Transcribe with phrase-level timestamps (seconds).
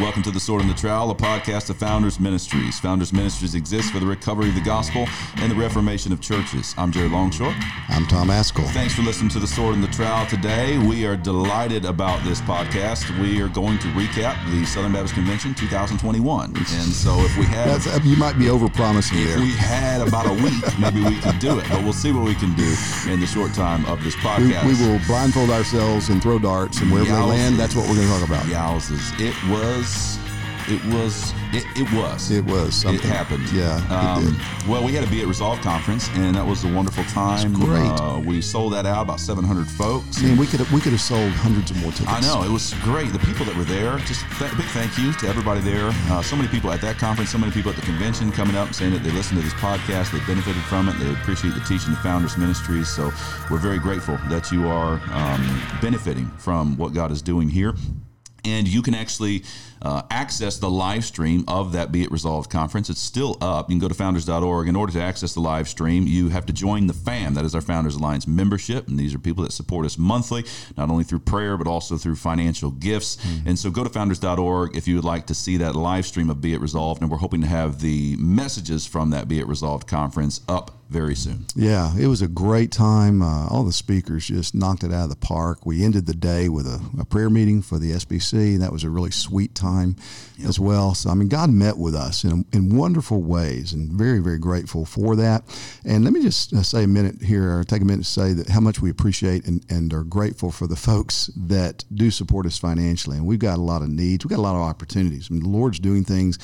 [0.00, 2.80] Welcome to The Sword and the Trowel, a podcast of Founders Ministries.
[2.80, 6.74] Founders Ministries exists for the recovery of the gospel and the reformation of churches.
[6.76, 7.54] I'm Jared Longshore.
[7.88, 8.66] I'm Tom Ascol.
[8.72, 10.78] Thanks for listening to The Sword and the Trowel today.
[10.78, 13.08] We are delighted about this podcast.
[13.20, 16.56] We are going to recap the Southern Baptist Convention 2021.
[16.56, 19.38] And so if we had That's, uh, you might be overpromising if there.
[19.38, 21.66] we had about a week, maybe we could do it.
[21.70, 22.74] But we'll see what we can do
[23.08, 24.64] in the short time of this podcast.
[24.66, 28.08] we will blindfold ourselves and throw darts, and wherever they land, that's what we're going
[28.08, 28.44] to talk about.
[28.46, 29.12] Yowzers.
[29.20, 29.83] It was
[30.66, 32.98] it was it, it was It was something.
[32.98, 33.48] It happened.
[33.52, 34.68] Yeah, it Um, did.
[34.68, 37.52] well, we had a Be It Resolved conference, and that was a wonderful time.
[37.52, 37.84] great.
[38.00, 40.20] Uh, we sold that out about 700 folks.
[40.20, 42.10] Man, we could have, we could have sold hundreds of more tickets.
[42.10, 43.12] I know it was great.
[43.12, 45.90] The people that were there, just th- big thank you to everybody there.
[46.10, 48.74] Uh, so many people at that conference, so many people at the convention coming up
[48.74, 51.92] saying that they listened to this podcast, they benefited from it, they appreciate the teaching
[51.92, 52.88] of Founders Ministries.
[52.88, 53.12] So
[53.48, 57.74] we're very grateful that you are um, benefiting from what God is doing here.
[58.46, 59.42] And you can actually
[59.84, 62.88] uh, access the live stream of that Be It Resolved conference.
[62.88, 63.68] It's still up.
[63.68, 64.66] You can go to founders.org.
[64.66, 67.34] In order to access the live stream, you have to join the FAM.
[67.34, 68.88] That is our Founders Alliance membership.
[68.88, 70.44] And these are people that support us monthly,
[70.76, 73.18] not only through prayer, but also through financial gifts.
[73.44, 76.40] And so go to founders.org if you would like to see that live stream of
[76.40, 77.02] Be It Resolved.
[77.02, 81.14] And we're hoping to have the messages from that Be It Resolved conference up very
[81.14, 81.44] soon.
[81.56, 83.20] Yeah, it was a great time.
[83.20, 85.66] Uh, all the speakers just knocked it out of the park.
[85.66, 88.58] We ended the day with a, a prayer meeting for the SBC.
[88.58, 89.73] That was a really sweet time
[90.46, 90.94] as well.
[90.94, 94.84] So, I mean, God met with us in, in wonderful ways and very, very grateful
[94.84, 95.42] for that.
[95.84, 98.32] And let me just uh, say a minute here, or take a minute to say
[98.32, 102.46] that how much we appreciate and, and are grateful for the folks that do support
[102.46, 103.16] us financially.
[103.16, 105.28] And we've got a lot of needs, we've got a lot of opportunities.
[105.30, 106.38] I mean, the Lord's doing things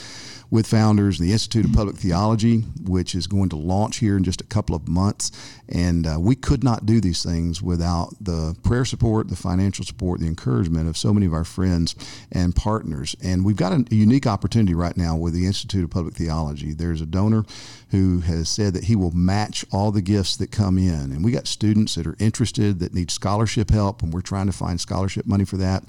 [0.50, 4.40] with founders, the Institute of Public Theology, which is going to launch here in just
[4.40, 5.30] a couple of months.
[5.68, 10.18] And uh, we could not do these things without the prayer support, the financial support,
[10.18, 11.94] the encouragement of so many of our friends
[12.32, 13.09] and partners.
[13.22, 16.72] And we've got a, unique opportunity right now with the Institute of Public Theology.
[16.72, 17.44] There's a donor
[17.90, 21.12] who has said that he will match all the gifts that come in.
[21.12, 24.52] And we got students that are interested that need scholarship help, and we're trying to
[24.52, 25.84] find scholarship money for that.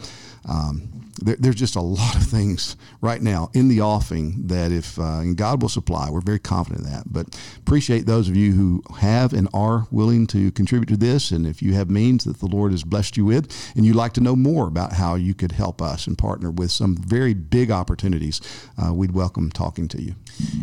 [0.47, 4.97] Um, there, there's just a lot of things right now in the offing that if
[4.97, 7.03] uh, and God will supply, we're very confident in that.
[7.05, 11.29] But appreciate those of you who have and are willing to contribute to this.
[11.31, 14.13] And if you have means that the Lord has blessed you with, and you'd like
[14.13, 17.69] to know more about how you could help us and partner with some very big
[17.69, 18.41] opportunities,
[18.83, 20.15] uh, we'd welcome talking to you.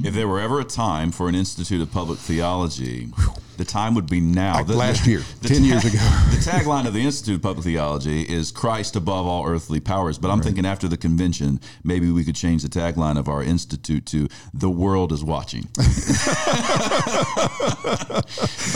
[0.04, 3.08] If there were ever a time for an Institute of Public Theology,
[3.58, 4.54] the time would be now.
[4.54, 5.98] Like The- last year, the 10 years ago.
[6.30, 10.16] the tagline of the Institute of Public Theology is Christ above all earthly powers.
[10.19, 14.06] But I'm thinking after the convention, maybe we could change the tagline of our institute
[14.06, 15.68] to "The world is watching."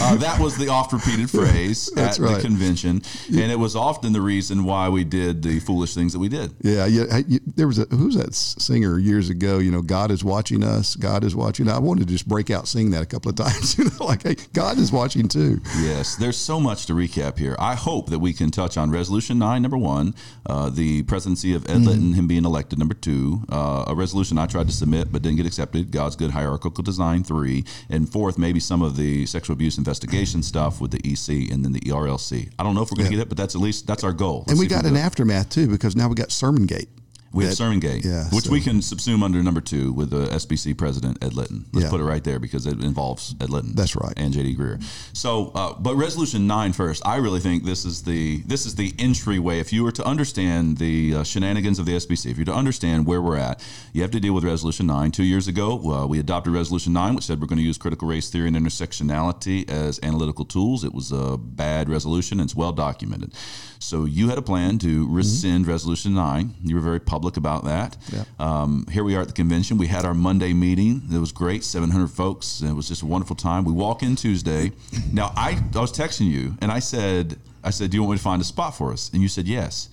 [0.00, 2.36] uh, that was the oft-repeated phrase That's at right.
[2.36, 6.18] the convention, and it was often the reason why we did the foolish things that
[6.18, 6.52] we did.
[6.60, 7.20] Yeah, yeah.
[7.56, 9.58] There was a who's that singer years ago?
[9.58, 10.96] You know, God is watching us.
[10.96, 11.68] God is watching.
[11.68, 13.78] I wanted to just break out sing that a couple of times.
[13.78, 15.60] You know, like hey, God is watching too.
[15.80, 17.56] Yes, there's so much to recap here.
[17.58, 20.14] I hope that we can touch on Resolution 9, number one,
[20.46, 21.84] uh, the presidency of Ed Mm-hmm.
[21.86, 25.36] Litton, him being elected, number two, uh, a resolution I tried to submit but didn't
[25.38, 29.78] get accepted, God's Good Hierarchical Design, three, and fourth, maybe some of the sexual abuse
[29.78, 32.50] investigation stuff with the EC and then the ERLC.
[32.58, 33.18] I don't know if we're going to Yeah.
[33.18, 34.40] get it, but that's at least, that's our goal.
[34.46, 35.00] Let's And we got an it.
[35.00, 36.88] aftermath too because now we got Sermongate.
[37.32, 40.28] We have that- Sermongate, yeah, which so- we can subsume under number two with the
[40.32, 41.64] SBC president Ed Litton.
[41.72, 41.90] Let's Yeah.
[41.90, 43.74] put it right there because it involves Ed Litton.
[43.74, 44.12] That's right.
[44.16, 44.82] and JD Greear.
[45.12, 47.02] So, uh, but resolution nine first.
[47.06, 49.58] I really think this is the this is the entryway.
[49.60, 53.06] If you were to understand the uh, shenanigans of the SBC, if you're to understand
[53.06, 53.60] where we're at,
[53.92, 55.10] you have to deal with resolution nine.
[55.10, 58.06] Two years ago, uh, we adopted resolution nine, which said we're going to use critical
[58.08, 60.84] race theory and intersectionality as analytical tools.
[60.84, 62.40] It was a bad resolution.
[62.40, 63.32] and It's well documented.
[63.78, 66.54] So you had a plan to rescind resolution nine.
[66.62, 67.96] You were very public about that.
[68.12, 68.24] Yeah.
[68.38, 69.78] Um, here we are at the convention.
[69.78, 71.02] We had our Monday meeting.
[71.12, 72.60] It was great, 700 folks.
[72.60, 73.64] and It was just a wonderful time.
[73.64, 74.72] We walk in Tuesday.
[75.12, 78.16] Now I, I was texting you and I said, I said, do you want me
[78.18, 79.10] to find a spot for us?
[79.12, 79.88] And you said yes.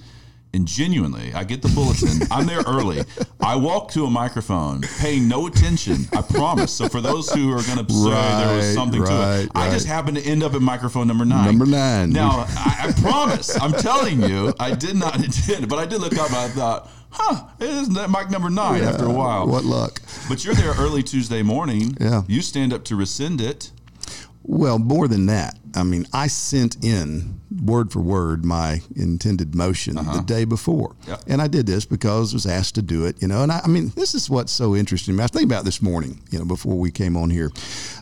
[0.51, 2.27] And genuinely, I get the bulletin.
[2.31, 3.03] I'm there early.
[3.39, 6.07] I walk to a microphone, paying no attention.
[6.11, 6.71] I promise.
[6.73, 9.51] So for those who are going to say there was Right, something to right, it,
[9.53, 9.93] I just right.
[9.93, 11.45] happened to end up at microphone number nine.
[11.45, 12.09] Number nine.
[12.11, 13.55] Now I, I promise.
[13.61, 16.29] I'm telling you, I did not intend, but I did look up.
[16.29, 18.81] and I thought, huh, isn't that mic number nine?
[18.83, 20.01] after a while, What luck?
[20.27, 21.95] but you're there early Tuesday morning.
[22.01, 22.23] Yeah.
[22.27, 23.69] You stand up to rescind it.
[24.43, 29.95] Well, more than that, I mean, I sent in word for word my intended motion
[29.95, 30.91] the day before.
[31.01, 31.11] Uh-huh.
[31.11, 31.23] Yep.
[31.27, 33.41] And I did this because I was asked to do it, you know.
[33.43, 35.19] And I, I mean, this is what's so interesting.
[35.19, 37.51] I was thinking about this morning, you know, before we came on here.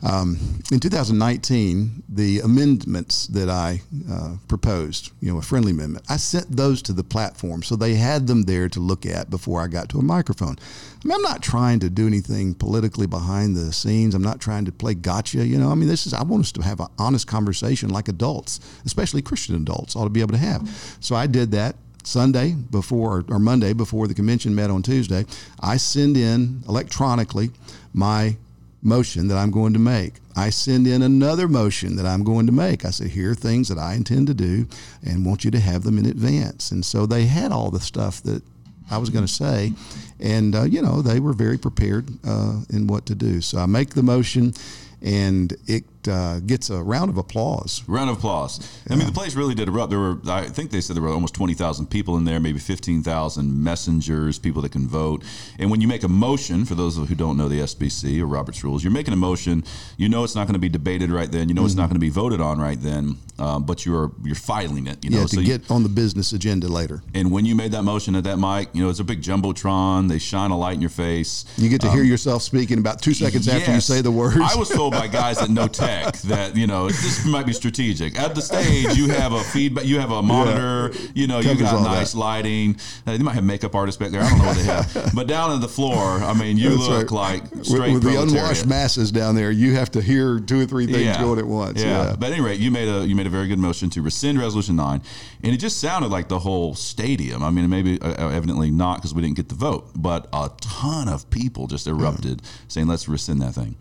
[0.04, 3.82] Um, in 2019, the amendments that I
[4.12, 7.96] uh, proposed, you know, a friendly amendment, I sent those to the platform so they
[7.96, 10.58] had them there to look at before I got to a microphone.
[10.60, 14.14] I mean, I'm not trying to do anything politically behind the scenes.
[14.14, 15.46] I'm not trying to play gotcha.
[15.46, 18.08] You know, I mean, this is, I want us to have an honest conversation like
[18.08, 20.98] adults, especially Christian adults, ought to be able to have.
[21.00, 21.76] So I did that.
[22.04, 25.26] Sunday before or Monday before the convention met on Tuesday,
[25.60, 27.52] I send in electronically
[27.94, 28.38] my
[28.82, 30.14] motion that I'm going to make.
[30.36, 32.86] I send in another motion that I'm going to make.
[32.86, 34.68] I say, here are things that I intend to do
[35.06, 36.72] and want you to have them in advance.
[36.72, 38.42] And so they had all the stuff that
[38.90, 39.74] I was going to say.
[40.20, 43.42] And, uh, you know, they were very prepared uh, in what to do.
[43.42, 44.54] So I make the motion
[45.02, 47.84] and it uh, gets a round of applause.
[47.88, 48.60] Round of applause.
[48.90, 49.90] I mean, the place really did erupt.
[49.90, 53.64] There were, I think they said there were almost 20,000 people in there, maybe 15,000
[53.64, 55.24] messengers, people that can vote.
[55.60, 58.26] And when you make a motion, for those of who don't know the SBC or
[58.26, 59.64] Robert's Rules, you're making a motion.
[59.98, 61.50] You know it's not going to be debated right then.
[61.50, 61.82] You know it's Mm-hmm.
[61.82, 63.18] not going to be voted on right then.
[63.40, 65.04] Um, but you're you're filing it.
[65.04, 67.04] You know, Yeah, to so you- get on the business agenda later.
[67.14, 70.10] and when you made that motion at that mic, you know it's a big jumbotron.
[70.10, 71.46] They shine a light in your face.
[71.56, 74.38] You get to hear yourself speaking about two seconds after you Um, say the words.
[74.42, 78.20] I was told by guys that know tech that you know this might be strategic.
[78.20, 81.82] At the stage, you have a feedback, you have a monitor, you know, you got
[81.84, 82.18] nice that.
[82.20, 82.78] lighting.
[83.06, 84.22] Uh, they might have makeup artists back there.
[84.22, 86.88] I don't know what they have, but down on the floor, I mean, you That's
[86.88, 87.42] look right.
[87.42, 90.66] like with, straight with the unwashed masses down there, you have to hear two or
[90.66, 91.82] three things going at once.
[91.82, 91.88] Yeah.
[91.88, 92.16] Yeah.
[92.18, 94.40] But at any rate, you made a you made a very good motion to rescind
[94.40, 95.02] resolution nine,
[95.44, 97.44] and it just sounded like the whole stadium.
[97.44, 101.08] I mean, maybe uh, evidently not because we didn't get the vote, but a ton
[101.08, 103.76] of people just erupted saying, "Let's rescind that thing."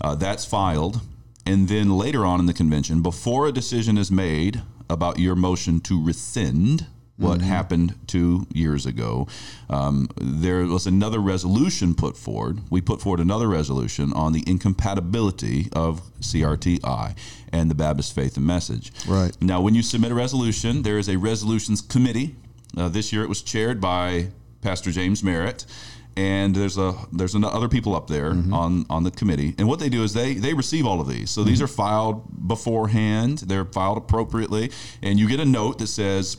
[0.00, 1.00] Uh, that's filed,
[1.46, 5.80] and then later on in the convention, before a decision is made about your motion
[5.80, 6.86] to rescind.
[7.18, 9.26] What happened two years ago?
[9.70, 12.60] Um, there was another resolution put forward.
[12.68, 17.16] We put forward another resolution on the incompatibility of CRTI
[17.52, 18.92] and the Baptist Faith and Message.
[19.08, 19.34] Right.
[19.40, 22.36] Now, when you submit a resolution, there is a resolutions committee.
[22.76, 24.28] Uh, this year, it was chaired by
[24.60, 25.64] Pastor James Merritt,
[26.16, 28.52] and there's a there's an, other people up there mm-hmm.
[28.52, 29.54] on on the committee.
[29.58, 31.30] And what they do is they they receive all of these.
[31.30, 31.64] So these mm-hmm.
[31.64, 33.38] are filed beforehand.
[33.38, 34.70] They're filed appropriately,
[35.02, 36.38] and you get a note that says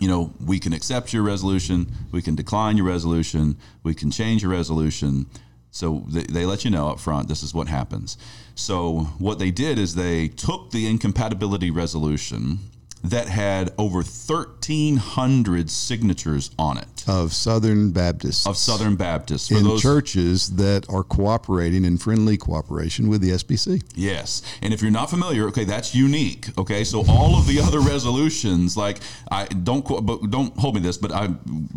[0.00, 4.42] you know, we can accept your resolution, we can decline your resolution, we can change
[4.42, 5.26] your resolution.
[5.70, 8.16] So they, they let you know up front this is what happens.
[8.54, 12.58] So what they did is they took the incompatibility resolution
[13.02, 18.46] that had over 1,300 signatures on it Of Southern Baptists.
[18.46, 19.48] of Southern Baptists.
[19.48, 23.82] For in those- churches that are cooperating in friendly cooperation with the SBC.
[23.94, 26.48] Yes, and if you're not familiar, okay, that's unique.
[26.56, 30.96] Okay, so all of the other resolutions, like I don't but don't hold me this,
[30.96, 31.28] but I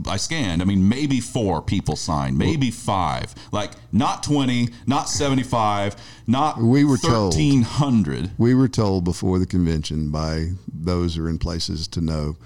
[0.08, 0.62] I scanned.
[0.62, 5.96] I mean, maybe four people signed, maybe five, like not twenty, not seventy five,
[6.28, 7.34] not We were told.
[7.34, 8.32] thirteen hundred.
[8.38, 12.38] We were told before the convention by those who are in places to know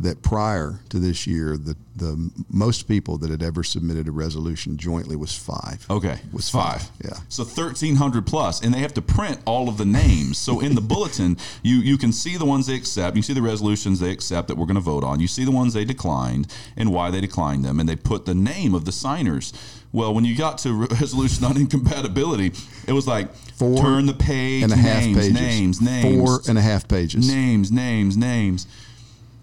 [0.00, 4.76] that prior to this year, the, the most people that had ever submitted a resolution
[4.76, 5.84] jointly was five.
[5.90, 6.82] Okay, Was five.
[6.82, 7.16] five, yeah.
[7.28, 10.38] So thirteen hundred plus, and they have to print all of the names.
[10.38, 13.16] So in the bulletin, you you can see the ones they accept.
[13.16, 15.18] You see the resolutions they accept that we're going to vote on.
[15.18, 16.46] You see the ones they declined
[16.76, 19.52] and why they declined them, and they put the name of the signers.
[19.92, 22.52] Well, when you got to resolution on incompatibility,
[22.86, 25.32] it was like Four turn the page, and a half names, pages.
[25.34, 27.28] names, names, Four and a half pages.
[27.28, 28.66] names, names, names.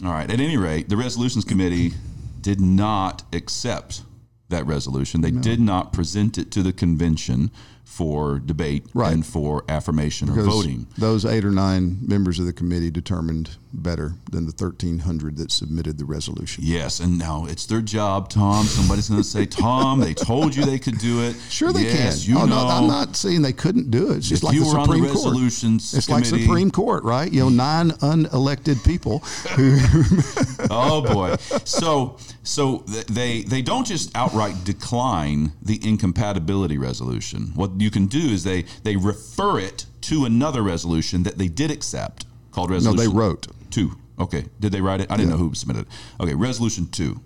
[0.03, 0.29] All right.
[0.29, 1.93] At any rate, the resolutions committee
[2.41, 4.03] did not accept
[4.49, 5.21] that resolution.
[5.21, 7.51] They did not present it to the convention
[7.85, 9.13] for debate Right.
[9.13, 10.87] and for affirmation or voting.
[10.97, 15.97] Those eight or nine members of the committee determined better than the 1,300 that submitted
[15.97, 16.63] the resolution.
[16.65, 18.65] Yes, and now it's their job, Tom.
[18.65, 22.25] Somebody's going to say, "Tom, they told you they could do it." Sure, they yes,
[22.25, 22.33] can.
[22.33, 24.17] You oh, know, no, I'm not saying they couldn't do it.
[24.17, 25.93] It's just if like you the were on the Supreme Court.
[25.93, 27.31] It's like Supreme Court, right?
[27.31, 29.19] You know, nine unelected people
[29.55, 29.77] who
[30.69, 32.77] oh boy so so
[33.09, 38.63] they they don't just outright decline the incompatibility resolution what you can do is they
[38.83, 42.97] they refer it to another resolution that they did accept called resolution.
[42.97, 43.47] no, they wrote.
[43.69, 43.91] two.
[44.17, 44.45] Okay.
[44.59, 45.11] Did they write it?
[45.11, 46.23] I didn't know who submitted it.
[46.23, 46.35] Okay.
[46.35, 47.19] Resolution two.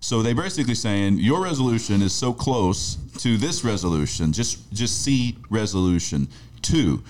[0.00, 4.32] So they basically saying your resolution is so close to this resolution.
[4.32, 6.28] Just just see resolution
[6.62, 7.02] two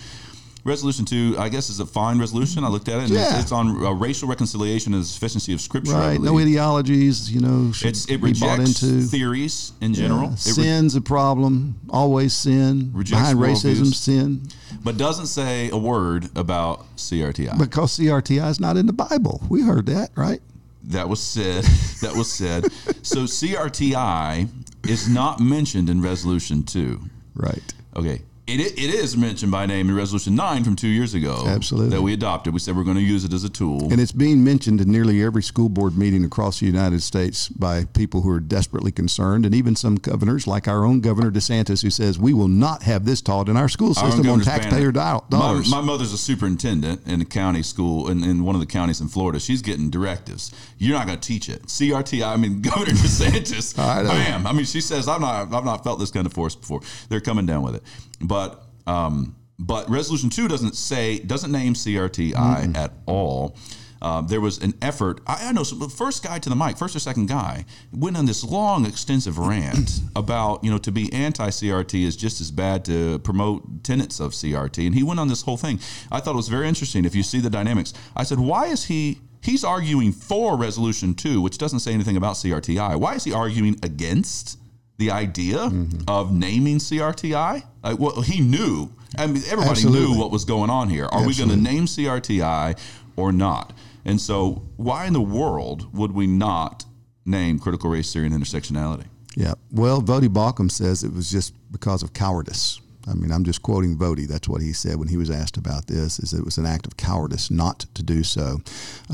[0.65, 2.65] Resolution two, I guess, is a fine resolution.
[2.65, 3.05] I looked at it.
[3.05, 3.31] And Yeah.
[3.35, 5.93] it's, it's on uh, racial reconciliation and the sufficiency of Scripture.
[5.93, 6.21] Right.
[6.21, 10.29] No ideologies, you know, It's, it rejects theories in general, Yeah.
[10.33, 11.77] It re- Sin's a problem.
[11.89, 12.91] Always sin.
[12.93, 14.49] Rejects Behind racism, sin.
[14.85, 17.57] but doesn't say a word about CRTI.
[17.59, 19.41] Because CRTI is not in the Bible.
[19.49, 20.41] We heard that, right?
[20.85, 21.65] That was said.
[22.03, 22.71] That was said.
[23.03, 24.49] so CRTI
[24.89, 27.01] is not mentioned in Resolution 2.
[27.35, 27.75] Right.
[27.97, 28.23] Okay.
[28.49, 31.45] It, it is mentioned by name in Resolution 9 from two years ago.
[31.47, 31.91] Absolutely.
[31.91, 32.55] That we adopted.
[32.55, 33.93] We said we're going to use it as a tool.
[33.93, 37.85] And it's being mentioned in nearly every school board meeting across the United States by
[37.85, 41.91] people who are desperately concerned, and even some governors, like our own Governor DeSantis, who
[41.91, 45.21] says we will not have this taught in our school Our system on taxpayer do-
[45.29, 45.71] dollars.
[45.71, 49.03] My, my mother's a superintendent in a county school in, in one of the counties
[49.03, 49.39] in Florida.
[49.41, 50.53] She's getting directives.
[50.79, 51.65] You're not going to teach it.
[51.67, 53.79] CRT, I mean, Governor DeSantis.
[53.79, 54.09] I know.
[54.09, 54.47] Bam.
[54.47, 56.81] I mean, she says I've not I've not felt this kind of force before.
[57.11, 57.83] They're coming down with it,
[58.21, 63.57] but um, but Resolution Two doesn't say doesn't name CRTI at all.
[64.01, 65.21] Uh, there was an effort.
[65.27, 65.65] I, I know.
[65.65, 68.87] So the first guy to the mic, first or second guy, went on this long,
[68.87, 74.21] extensive rant about you know to be anti-CRT is just as bad to promote tenets
[74.21, 75.81] of CRT, and he went on this whole thing.
[76.13, 77.05] I thought it was very interesting.
[77.05, 79.19] If you see the dynamics, I said, why is he?
[79.41, 82.99] He's arguing for Resolution Two, which doesn't say anything about CRTI.
[82.99, 84.58] Why is he arguing against?
[84.99, 85.71] The idea
[86.09, 87.63] of naming CRTI.
[87.83, 88.93] Like, well, he knew.
[89.17, 90.13] I mean, everybody Absolutely.
[90.13, 91.07] knew what was going on here.
[91.07, 92.79] Are we going to name CRTI
[93.17, 93.73] or not?
[94.05, 96.85] And so, why in the world would we not
[97.25, 99.07] name critical race theory and intersectionality?
[99.37, 99.55] Yeah.
[99.71, 102.81] Well, Voddie Baucham says it was just because of cowardice.
[103.07, 104.27] I mean, I'm just quoting Voddie.
[104.27, 106.19] That's what he said when he was asked about this.
[106.19, 108.59] Is it was an act of cowardice not to do so.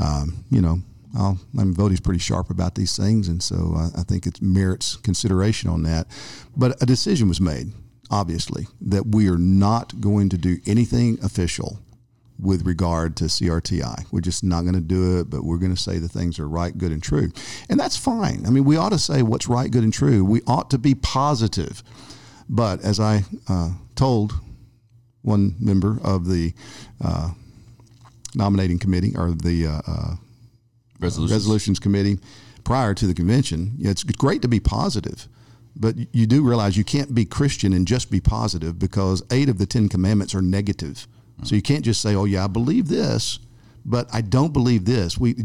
[0.01, 0.79] Um, you know,
[1.15, 4.41] I'll, I mean, Voddie's pretty sharp about these things, and so I, I think it
[4.41, 6.07] merits consideration on that.
[6.55, 7.71] But a decision was made,
[8.11, 11.79] obviously, that we are not going to do anything official
[12.39, 14.11] with regard to CRTI.
[14.11, 16.47] We're just not going to do it, but we're going to say the things are
[16.47, 17.31] right, good, and true.
[17.69, 18.45] And that's fine.
[18.45, 20.25] I mean, we ought to say what's right, good, and true.
[20.25, 21.81] We ought to be positive.
[22.49, 24.33] But as I uh, told
[25.21, 26.53] one member of the
[27.03, 27.31] uh,
[28.35, 30.15] nominating committee or the uh, uh,
[30.99, 31.31] Resolutions.
[31.31, 32.19] resolutions committee
[32.63, 35.27] prior to the convention, yeah, it's great to be positive.
[35.77, 39.57] But you do realize you can't be Christian and just be positive because eight of
[39.57, 41.07] the Ten Commandments are negative.
[41.43, 43.39] So you can't just say, "Oh yeah, I believe this,"
[43.85, 45.17] but I don't believe this.
[45.17, 45.35] We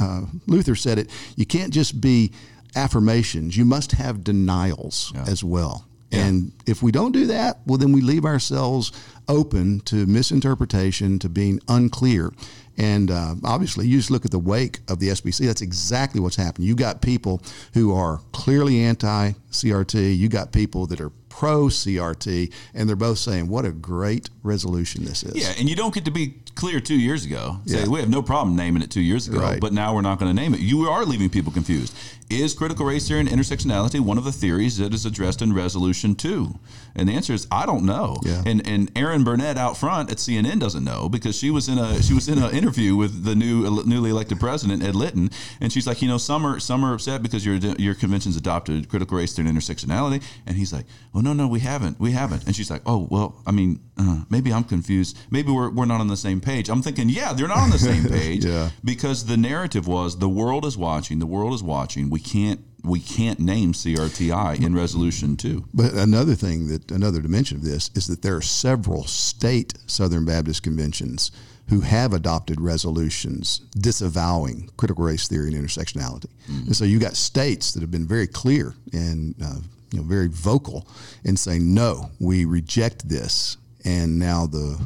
[0.00, 1.10] uh, Luther said it.
[1.34, 2.32] You can't just be
[2.76, 3.56] affirmations.
[3.56, 5.86] You must have denials as well.
[6.12, 8.90] And if we don't do that, well, then we leave ourselves
[9.28, 12.32] open to misinterpretation, to being unclear.
[12.80, 15.46] And uh, obviously, you just look at the wake of the SBC.
[15.46, 16.66] That's exactly what's happened.
[16.66, 17.42] You got people
[17.74, 20.16] who are clearly anti CRT.
[20.16, 25.04] You got people that are pro CRT, and they're both saying, "What a great resolution
[25.04, 27.58] this is." Yeah, and you don't get to be clear two years ago.
[27.66, 27.86] Say Yeah.
[27.88, 29.60] we have no problem naming it two years ago, Right.
[29.60, 30.60] but now we're not going to name it.
[30.60, 31.94] You are leaving people confused.
[32.28, 36.14] Is critical race theory and intersectionality one of the theories that is addressed in Resolution
[36.14, 36.58] Two?
[36.94, 38.18] And the answer is I don't know.
[38.24, 38.42] Yeah.
[38.46, 42.02] And and Erin Burnett out front at CNN doesn't know because she was in a
[42.02, 45.86] she was in an interview with the new newly elected president Ed Litton, and she's
[45.86, 49.34] like, you know, some are some are upset because your your convention's adopted critical race
[49.34, 52.70] theory and intersectionality, and he's like, oh no no we haven't we haven't, and she's
[52.70, 56.16] like, oh well I mean uh, maybe I'm confused, maybe we're we're not on the
[56.16, 56.68] same page.
[56.68, 58.70] I'm thinking yeah they're not on the same page Yeah.
[58.84, 62.10] because the narrative was the world is watching, the world is watching.
[62.10, 65.66] We can't we can't name CRTI in Resolution Two.
[65.74, 70.24] But another thing that another dimension of this is that there are several state Southern
[70.24, 71.30] Baptist conventions
[71.70, 76.28] who have adopted resolutions disavowing critical race theory and intersectionality.
[76.66, 79.60] And so you got states that have been very clear and uh,
[79.92, 80.86] you know very vocal
[81.24, 83.56] in saying no, we reject this.
[83.84, 84.78] And now the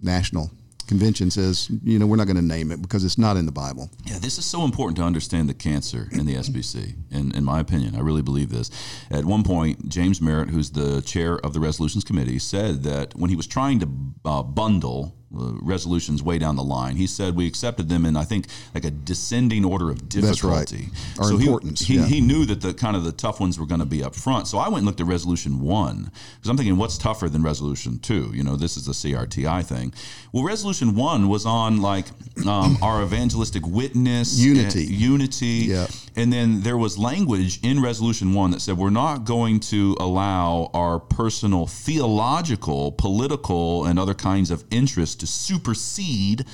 [0.00, 0.52] national
[0.86, 3.52] convention says, you know, we're not going to name it because it's not in the
[3.52, 3.90] Bible.
[4.04, 6.94] Yeah, this is so important to understand the cancer in the SBC.
[7.10, 8.70] In, in my opinion, I really believe this.
[9.10, 13.30] At one point, James Merritt, who's the chair of the resolutions committee, said that when
[13.30, 13.88] he was trying to
[14.24, 18.46] uh, bundle resolutions way down the line, he said we accepted them in I think
[18.74, 20.66] like a descending order of That's right.
[20.66, 20.88] difficulty.
[21.18, 22.04] Or so he- importance, He, yeah.
[22.04, 24.46] he knew that the kind of the tough ones were going to be up front.
[24.48, 27.98] So I went and looked at resolution one because I'm thinking, what's tougher than resolution
[27.98, 28.30] two?
[28.34, 29.92] You know, this is a CRTI thing.
[30.32, 32.06] Well, resolution one was on like
[32.46, 34.86] um, our evangelistic witness, Unity.
[34.86, 35.86] uh, unity, Yeah.
[36.16, 40.70] and then there was language in resolution one that said we're not going to allow
[40.74, 46.44] our personal theological, political, and other kinds of interests to supersede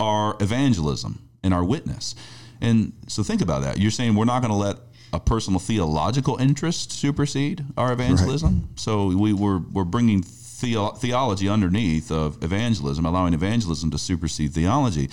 [0.00, 2.14] our evangelism and our witness.
[2.60, 3.78] And so think about that.
[3.78, 4.76] You're saying we're not going to let
[5.12, 8.70] a personal theological interest supersede our evangelism.
[8.76, 15.10] So we, we're we're bringing theo- theology underneath of evangelism, allowing evangelism to supersede theology.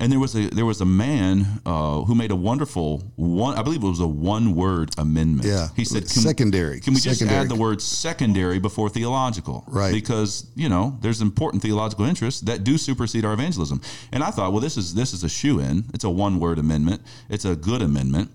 [0.00, 3.56] And there was a there was a man uh, who made a wonderful one.
[3.56, 5.46] I believe it was a one word amendment.
[5.48, 5.68] Yeah.
[5.76, 6.80] he said Secondary.
[6.80, 9.64] Can we just add the word secondary before theological?
[9.68, 9.92] Right.
[9.92, 13.80] Because you know there's important theological interests that do supersede our evangelism.
[14.12, 15.84] And I thought, well, this is this is a shoe in.
[15.94, 17.02] It's a one word amendment.
[17.28, 18.30] It's a good amendment.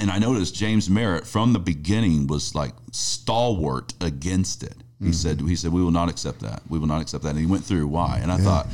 [0.00, 4.74] And I noticed James Merritt from the beginning was like stalwart against it.
[5.00, 6.60] He said he said we will not accept that.
[6.68, 7.30] We will not accept that.
[7.30, 8.18] And he went through why.
[8.20, 8.66] And I thought,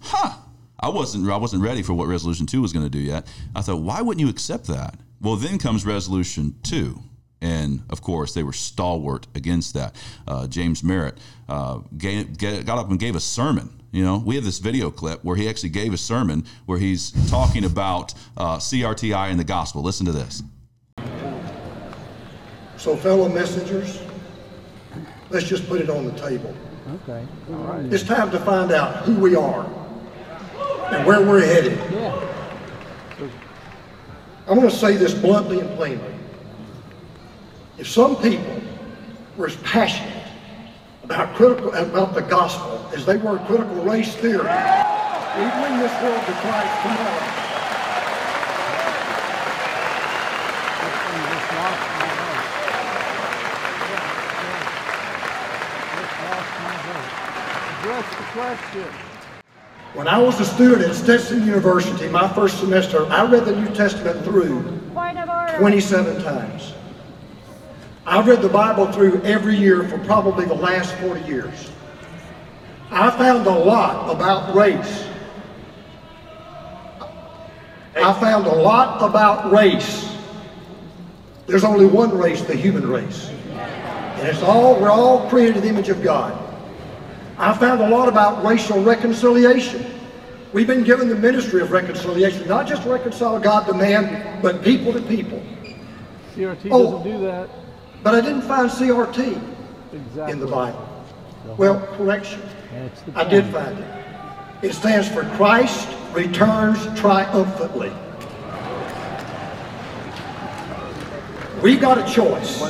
[0.00, 0.38] huh.
[0.82, 3.26] I wasn't I wasn't ready for what resolution 2 was going to do yet.
[3.54, 4.96] I thought, why wouldn't you accept that?
[5.20, 6.98] Well, then comes resolution 2.
[7.40, 9.96] And of course, they were stalwart against that.
[10.26, 13.80] Uh, James Merritt uh, gave, get, got up and gave a sermon.
[13.90, 17.10] You know, we have this video clip where he actually gave a sermon where he's
[17.30, 19.82] talking about uh, CRTI and the gospel.
[19.82, 20.42] Listen to this.
[22.76, 24.00] So, fellow messengers,
[25.30, 26.54] let's just put it on the table.
[27.02, 27.26] Okay.
[27.50, 27.92] All right.
[27.92, 29.68] It's time to find out who we are
[30.92, 31.78] and where we're headed.
[34.48, 36.14] I'm going to say this bluntly and plainly.
[37.78, 38.60] If some people
[39.36, 40.26] were as passionate
[41.04, 46.20] about critical about the gospel as they were critical race theory, we'd bring this world
[46.26, 47.22] to Christ tomorrow.
[51.08, 52.46] And just lost my vote.
[55.96, 57.10] Just lost my vote.
[57.80, 59.11] Address the question.
[59.94, 63.74] When I was a student at Stetson University, my first semester, I read the New
[63.74, 64.62] Testament through
[64.94, 65.58] Point of order.
[65.58, 66.72] 27 times.
[68.06, 71.70] I've read the Bible through every year for probably the last 40 years.
[72.90, 75.06] I found a lot about race.
[77.94, 80.16] I found a lot about race.
[81.46, 83.28] There's only one race, the human race.
[83.28, 86.41] And it's all, we're all created in the image of God.
[87.42, 89.84] I found a lot about racial reconciliation.
[90.52, 94.92] We've been given the ministry of reconciliation, not just reconcile God to man, but people
[94.92, 95.42] to people.
[96.36, 96.98] CRT Oh.
[96.98, 97.48] doesn't do that.
[98.04, 99.40] But I didn't find CRT
[99.92, 100.32] Exactly.
[100.32, 100.86] in the Bible.
[101.56, 102.40] Well, correction.
[103.16, 103.86] I did find it.
[104.62, 107.90] It stands for Christ returns triumphantly.
[111.60, 112.60] We got a choice.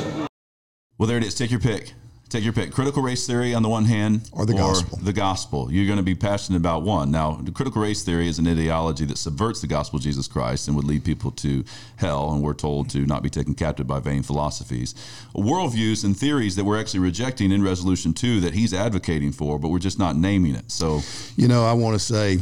[0.97, 1.35] Well, there it is.
[1.35, 1.93] Take your pick.
[2.29, 2.71] Take your pick.
[2.71, 4.97] Critical race theory on the one hand, Or the gospel.
[4.97, 5.71] The gospel.
[5.71, 7.11] You're going to be passionate about one.
[7.11, 10.67] Now, the critical race theory is an ideology that subverts the gospel of Jesus Christ
[10.67, 11.63] and would lead people to
[11.97, 14.95] hell, and we're told to not be taken captive by vain philosophies,
[15.35, 19.67] worldviews, and theories that we're actually rejecting in Resolution Two that he's advocating for, but
[19.69, 20.71] we're just not naming it.
[20.71, 21.01] So,
[21.35, 22.39] You know, I want to say,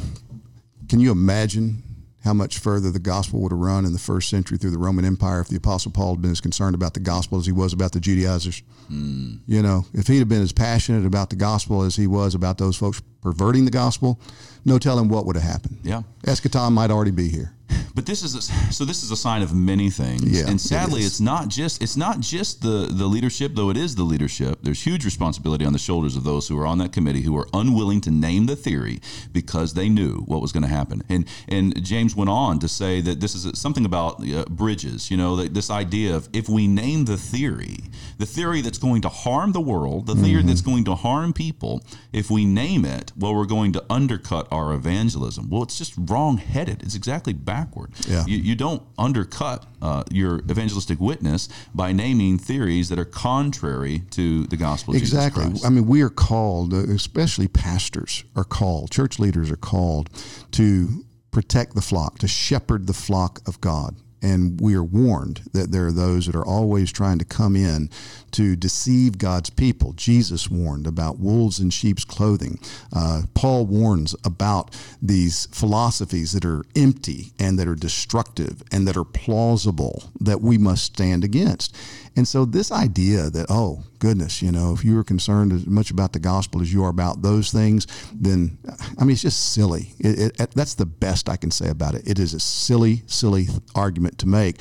[0.88, 1.84] can you imagine
[2.24, 5.06] how much further the gospel would have run in the first century through the Roman
[5.06, 7.74] Empire if the Apostle Paul had been as concerned about the gospel as he was
[7.74, 8.62] about the Judaizers?
[8.88, 9.36] Hmm.
[9.48, 12.58] You know, if he'd have been as passionate about the gospel as he was about
[12.58, 14.20] those folks perverting the gospel,
[14.66, 15.80] no telling what would have happened.
[15.84, 16.04] Yeah.
[16.24, 17.54] Eschaton might already be here.
[17.96, 18.42] But this is a,
[18.74, 20.24] so this is a sign of many things.
[20.40, 21.08] Yeah, and sadly is.
[21.08, 24.60] it's not just it's not just the the leadership though it is the leadership.
[24.64, 27.48] There's huge responsibility on the shoulders of those who are on that committee who are
[27.54, 29.00] unwilling to name the theory
[29.34, 31.04] because they knew what was going to happen.
[31.10, 35.18] And and James went on to say that this is something about uh, bridges you
[35.18, 37.78] know that this idea of if we name the theory
[38.18, 40.24] the theory that's going to harm the world the Mm-hmm.
[40.24, 41.82] theory that's going to harm people
[42.14, 45.50] if we name it well we're going to undercut our evangelism.
[45.50, 48.26] Well it's just wrong headed it's exactly backward Yeah.
[48.26, 54.46] you, you don't undercut uh, your evangelistic witness by naming theories that are contrary to
[54.48, 55.44] the gospel of Exactly.
[55.44, 55.66] Jesus Christ.
[55.66, 60.10] I mean, we are called, uh, especially pastors are called, church leaders are called
[60.52, 63.96] to protect the flock, to shepherd the flock of God.
[64.22, 67.90] And we are warned that there are those that are always trying to come in
[68.32, 69.94] to deceive God's people.
[69.94, 72.60] Jesus warned about wolves in sheep's clothing.
[72.94, 78.98] Uh, Paul warns about these philosophies that are empty and that are destructive and that
[78.98, 81.76] are plausible that we must stand against.
[82.16, 85.92] And so, this idea that, oh, goodness, you know, if you are concerned as much
[85.92, 88.58] about the gospel as you are about those things, then,
[89.00, 89.94] I mean, it's just silly.
[89.98, 92.06] It, it, that's the best I can say about it.
[92.06, 94.58] It is a silly, silly argument to make.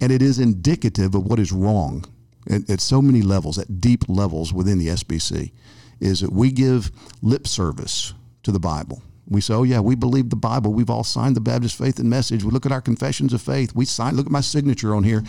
[0.00, 2.04] And it is indicative of what is wrong
[2.48, 5.50] at, at so many levels, at deep levels within the SBC,
[5.98, 9.02] is that we give lip service to the Bible.
[9.28, 10.72] We say, oh, yeah, we believe the Bible.
[10.72, 12.44] We've all signed the Baptist Faith and Message.
[12.44, 13.74] We look at our confessions of faith.
[13.74, 15.22] We sign, look at my signature on here.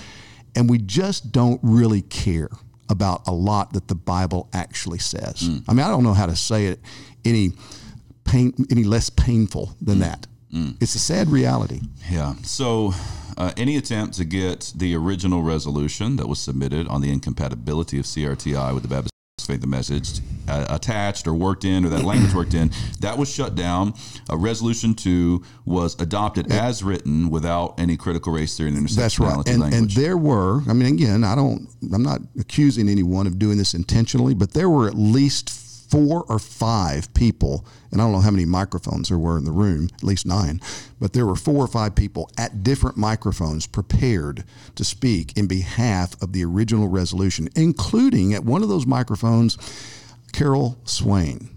[0.55, 2.49] And we just don't really care
[2.89, 5.41] about a lot that the Bible actually says.
[5.41, 5.57] Hmm.
[5.67, 6.79] I mean, I don't know how to say it
[7.25, 7.53] any
[8.23, 10.01] pain, any less painful than hmm.
[10.01, 10.27] that.
[10.51, 10.69] Hmm.
[10.79, 11.81] It's a sad reality.
[12.09, 12.35] Yeah.
[12.43, 12.93] So,
[13.37, 18.05] uh, any attempt to get the original resolution that was submitted on the incompatibility of
[18.05, 22.53] CRTI with the Baptist the Message uh, attached or worked in, or that language worked
[22.53, 23.93] in, that was shut down.
[24.29, 29.19] Uh, resolution two was adopted as written without any critical race theory and intersectionality That's
[29.19, 29.47] right.
[29.47, 29.81] And, language.
[29.81, 33.73] and there were, I mean, again, I don't, I'm not accusing anyone of doing this
[33.73, 35.49] intentionally, but there were at least
[35.89, 39.51] four or five people, and I don't know how many microphones there were in the
[39.51, 40.59] room, at least nine,
[40.99, 44.43] but there were four or five people at different microphones prepared
[44.75, 49.57] to speak in behalf of the original resolution, including at one of those microphones,
[50.31, 51.49] Carol Swain,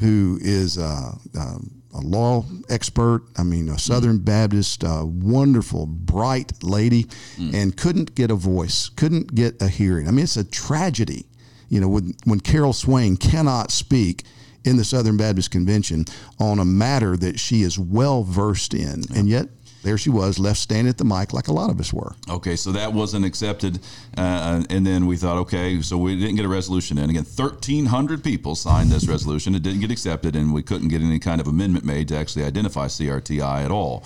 [0.00, 1.58] who is uh, uh,
[1.94, 3.22] a law expert.
[3.36, 7.06] I mean, a Southern Baptist, uh, wonderful, bright lady,
[7.54, 10.08] and couldn't get a voice, couldn't get a hearing.
[10.08, 11.26] I mean, it's a tragedy,
[11.72, 14.24] you know, when, when Carol Swain cannot speak
[14.64, 16.04] in the Southern Baptist Convention
[16.38, 19.48] on a matter that she is well versed in, and yet
[19.82, 22.14] there she was, left standing at the mic like a lot of us were.
[22.30, 23.80] Okay, so that wasn't accepted,
[24.18, 27.08] uh, and then we thought, okay, so we didn't get a resolution in.
[27.10, 29.54] Again, thirteen hundred people signed this resolution.
[29.56, 32.44] It didn't get accepted, and we couldn't get any kind of amendment made to actually
[32.44, 34.04] identify CRTI at all.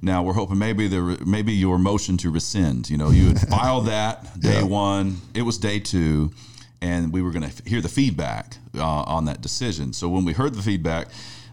[0.00, 2.88] Now we're hoping maybe the maybe your motion to rescind.
[2.88, 4.62] You know, you had filed that day Yeah.
[4.62, 5.16] one.
[5.34, 6.30] It was day two,
[6.80, 9.92] and we were going to hear the feedback uh, on that decision.
[9.92, 11.08] So when we heard the feedback.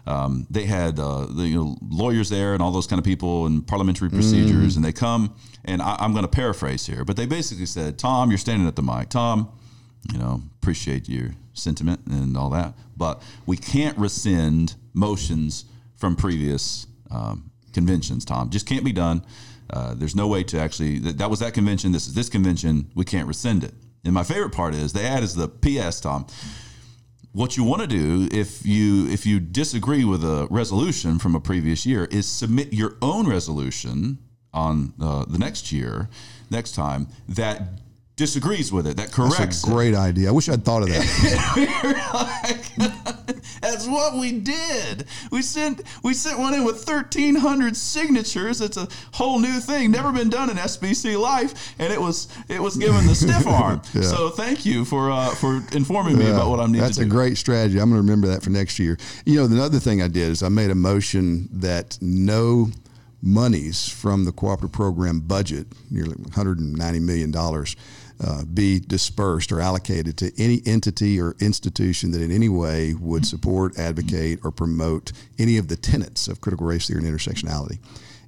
[0.08, 3.46] Um, they had uh, the, you know, lawyers there and all those kind of people
[3.46, 5.34] and parliamentary procedures, and they come
[5.66, 8.76] and I, I'm going to paraphrase here, but they basically said, "Tom, you're standing at
[8.76, 9.08] the mic.
[9.10, 9.52] Tom,
[10.12, 15.64] you know, appreciate your sentiment and all that, but we can't rescind motions
[15.96, 18.24] from previous um, conventions.
[18.24, 19.22] Tom, just can't be done.
[19.68, 20.98] Uh, there's no way to actually.
[21.00, 21.92] That, that was that convention.
[21.92, 22.90] This is this convention.
[22.94, 23.74] We can't rescind it.
[24.06, 26.00] And my favorite part is they add is the P.S.
[26.00, 26.26] Tom
[27.36, 31.40] what you want to do if you if you disagree with a resolution from a
[31.40, 34.16] previous year is submit your own resolution
[34.54, 36.08] on uh, the next year
[36.50, 37.60] next time that
[38.16, 39.72] disagrees with it that corrects That's a it.
[39.72, 40.28] great idea.
[40.28, 41.04] I wish I'd thought of that.
[43.60, 45.04] That's what we did.
[45.30, 48.60] We sent we sent one in with thirteen hundred signatures.
[48.60, 52.60] It's a whole new thing, never been done in SBC life, and it was it
[52.60, 53.82] was given the stiff arm.
[53.84, 57.08] So thank you for uh, for informing me about what I need That's to do.
[57.08, 57.78] That's a great strategy.
[57.78, 58.96] I'm going to remember that for next year.
[59.24, 62.70] You know, the other thing I did is I made a motion that no
[63.22, 67.74] monies from the cooperative program budget, nearly 190 million dollars,
[68.20, 73.26] uh, be dispersed or allocated to any entity or institution that in any way would
[73.26, 77.78] support, advocate, or promote any of the tenets of critical race theory and intersectionality.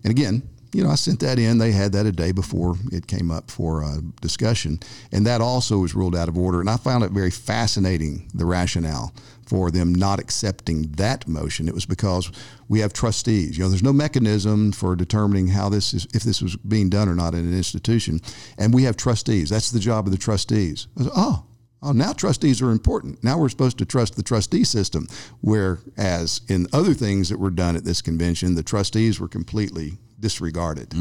[0.05, 1.59] And again, you know, I sent that in.
[1.59, 4.81] They had that a day before it came up for uh, discussion,
[5.13, 6.61] and that also was ruled out of order.
[6.61, 9.15] And I found it very fascinating the rationale
[9.47, 11.69] for them not accepting that motion.
[11.69, 12.31] It was because
[12.69, 13.57] we have trustees.
[13.57, 17.09] You know, there's no mechanism for determining how this is, if this was being done
[17.09, 18.21] or not in an institution,
[18.59, 19.49] and we have trustees.
[19.49, 20.87] That's the job of the trustees.
[20.97, 21.45] Was, oh,
[21.81, 23.23] Oh, now trustees are important.
[23.23, 25.07] Now we're supposed to trust the trustee system.
[25.43, 30.95] Whereas in other things that were done at this convention, the trustees were completely disregarded.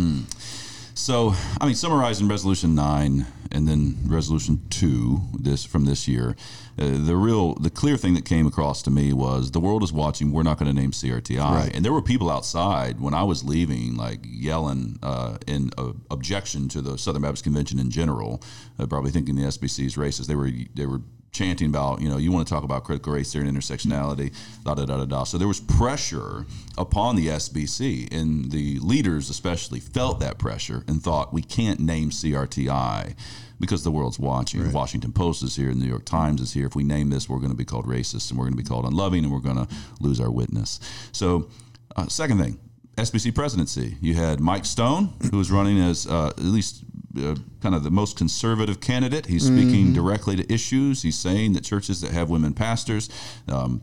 [0.93, 6.35] So, I mean, summarizing Resolution Nine and then Resolution Two, this from this year,
[6.79, 9.93] uh, the real, the clear thing that came across to me was the world is
[9.93, 10.31] watching.
[10.31, 11.75] We're not going to name CRTI, Right.
[11.75, 16.67] and there were people outside when I was leaving, like yelling uh, in uh, objection
[16.69, 18.41] to the Southern Baptist Convention in general,
[18.79, 20.25] uh, probably thinking the SBC is racist.
[20.25, 23.31] They were they were chanting about, you know, you want to talk about critical race
[23.31, 25.23] theory and intersectionality, da da da da da.
[25.23, 26.45] So there was pressure
[26.77, 32.09] upon the SBC, and the leaders especially felt that pressure and thought we can't name
[32.09, 33.15] CRTI
[33.59, 34.71] because the world's watching.
[34.71, 36.67] Washington Post is here, the New York Times is here.
[36.67, 38.67] If we name this, we're going to be called racist, and we're going to be
[38.67, 39.67] called unloving, and we're going to
[39.99, 40.79] lose our witness.
[41.11, 41.49] So,
[41.95, 42.59] uh, second thing.
[42.97, 43.95] SBC presidency.
[44.01, 46.83] You had Mike Stone, who was running as uh, at least
[47.17, 49.25] uh, kind of the most conservative candidate.
[49.25, 51.01] He's speaking directly to issues.
[51.01, 53.09] He's saying that churches that have women pastors,
[53.47, 53.81] um,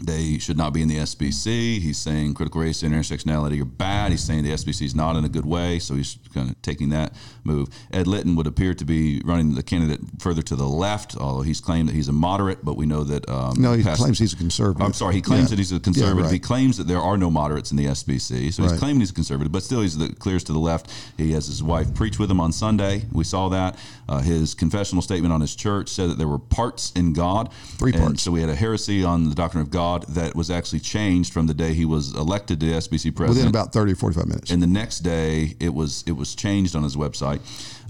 [0.00, 1.80] they should not be in the SBC.
[1.80, 4.12] He's saying critical race and intersectionality are bad.
[4.12, 6.90] He's saying the SBC is not in a good way, so he's kind of taking
[6.90, 7.68] that move.
[7.92, 11.60] Ed Litton would appear to be running the candidate further to the left, although he's
[11.60, 13.28] claimed that he's a moderate, but we know that.
[13.28, 14.86] Um, No, he past- claims he's a conservative.
[14.86, 15.48] I'm sorry, he claims Yeah.
[15.50, 16.24] that he's a conservative.
[16.26, 16.32] right.
[16.32, 18.78] He claims that there are no moderates in the SBC, so he's Right.
[18.78, 20.90] claiming he's a conservative, but still he's the clears to the left.
[21.16, 23.06] He has his wife preach with him on Sunday.
[23.12, 23.76] We saw that.
[24.08, 27.50] Uh, his confessional statement on his church said that there were parts in God.
[27.78, 28.22] Three And parts.
[28.22, 31.46] So we had a heresy on the doctrine of God that was actually changed from
[31.46, 33.28] the day he was elected to the SBC president.
[33.28, 34.50] Within about 30 or 45 minutes.
[34.50, 37.40] and the next day it was it was changed on his website,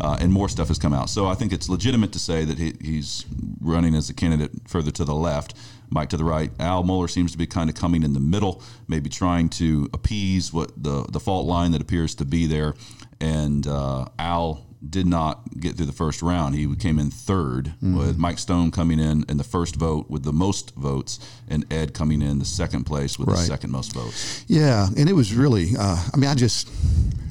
[0.01, 1.11] uh, and more stuff has come out.
[1.11, 3.27] So I think it's legitimate to say that he, he's
[3.61, 5.55] running as a candidate further to the left,
[5.91, 6.51] Mike to the right.
[6.61, 10.53] Al Mohler seems to be kind of coming in the middle, maybe trying to appease
[10.53, 12.75] what the the fault line that appears to be there,
[13.21, 16.55] and uh, Al did not get through the first round.
[16.55, 20.33] He came in 3rd with Mike Stone coming in in the first vote with the
[20.33, 24.45] most votes, and Ed coming in the second place with the second most votes.
[24.47, 25.71] Yeah, and it was really.
[25.79, 26.71] Uh, I mean, I just,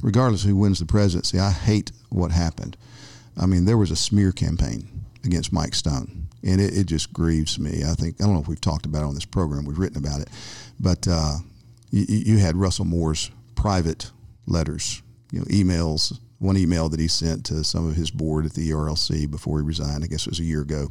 [0.02, 2.76] regardless of who wins the presidency, I hate what happened.
[3.36, 4.88] I mean, there was a smear campaign
[5.24, 7.82] against Mike Stone, and it, it just grieves me.
[7.84, 9.64] I think I don't know if we've talked about it on this program.
[9.64, 10.28] We've written about it,
[10.78, 11.36] but uh,
[11.90, 14.10] you, you had Russell Moore's private
[14.46, 16.18] letters, you know, emails.
[16.38, 19.66] One email that he sent to some of his board at the ERLC before he
[19.66, 20.88] resigned, I guess it was a year ago.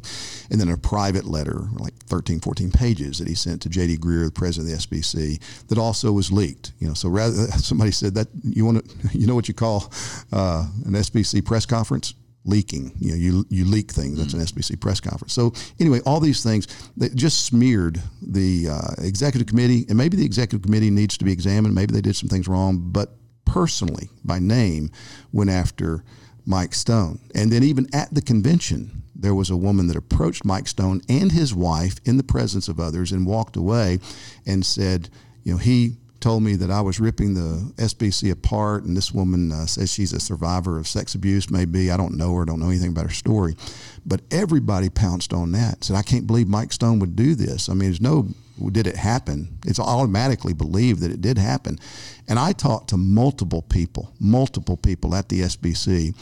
[0.50, 3.96] And then a private letter, like 13, 14 pages, that he sent to J.D.
[3.96, 6.72] Greear, the president of the SBC, that also was leaked.
[6.80, 9.90] You know, so rather, somebody said that you want to, you know what you call
[10.32, 12.14] uh, an SBC press conference?
[12.48, 12.92] leaking.
[12.98, 14.18] You know, you you leak things.
[14.18, 15.32] That's an SBC press conference.
[15.32, 20.24] So anyway, all these things that just smeared the uh, executive committee, and maybe the
[20.24, 21.74] executive committee needs to be examined.
[21.74, 23.10] Maybe they did some things wrong, but
[23.48, 24.90] personally, by name,
[25.32, 26.04] went after
[26.46, 29.02] Mike Stone, and then even at the convention.
[29.20, 32.78] There was a woman that approached Mike Stone and his wife in the presence of
[32.78, 33.98] others and walked away
[34.46, 35.08] and said,
[35.42, 39.50] you know, he told me that I was ripping the SBC apart, and this woman
[39.50, 41.50] uh, says she's a survivor of sex abuse.
[41.50, 43.56] Maybe I don't know her, don't know anything about her story,
[44.06, 45.84] but everybody pounced on that.
[45.84, 47.68] Said I can't believe Mike Stone would do this.
[47.68, 48.28] I mean, there's no
[48.70, 49.58] did it happen.
[49.66, 51.78] It's automatically believed that it did happen,
[52.28, 56.14] and I talked to multiple people, multiple people at the SBC.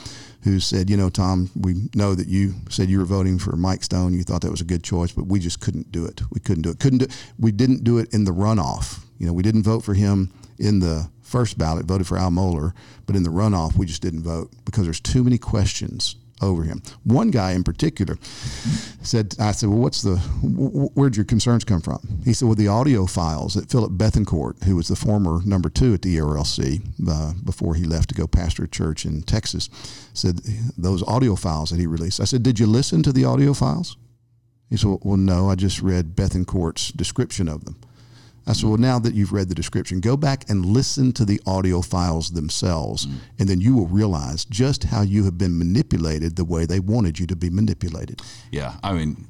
[0.43, 3.83] Who said, you know, Tom, we know that you said you were voting for Mike
[3.83, 4.15] Stone.
[4.15, 6.23] You thought that was a good choice, but we just couldn't do it.
[6.31, 6.79] We couldn't do it.
[6.79, 7.07] Couldn't do.
[7.37, 9.01] We didn't do it in the runoff.
[9.19, 12.73] You know, we didn't vote for him in the first ballot, voted for Al Mohler,
[13.07, 16.83] but in the runoff, we just didn't vote because there's too many questions over him.
[17.05, 18.19] One guy in particular
[19.03, 22.21] said, I said, well, what's the, where'd your concerns come from?
[22.25, 25.95] He said, well, the audio files that Phillip Bethancourt, who was the former number two
[25.95, 29.71] at the ERLC uh, before he left to go pastor a church in Texas,
[30.13, 30.41] said
[30.77, 32.21] those audio files that he released.
[32.21, 33.97] I said, did you listen to the audio files?
[34.69, 37.77] He said, well, no, I just read Bethancourt's description of them.
[38.47, 41.41] I said, well, now that you've read the description, go back and listen to the
[41.47, 43.07] audio files themselves,
[43.39, 47.19] and then you will realize just how you have been manipulated the way they wanted
[47.19, 48.23] you to be manipulated.
[48.53, 49.27] Yeah, I mean,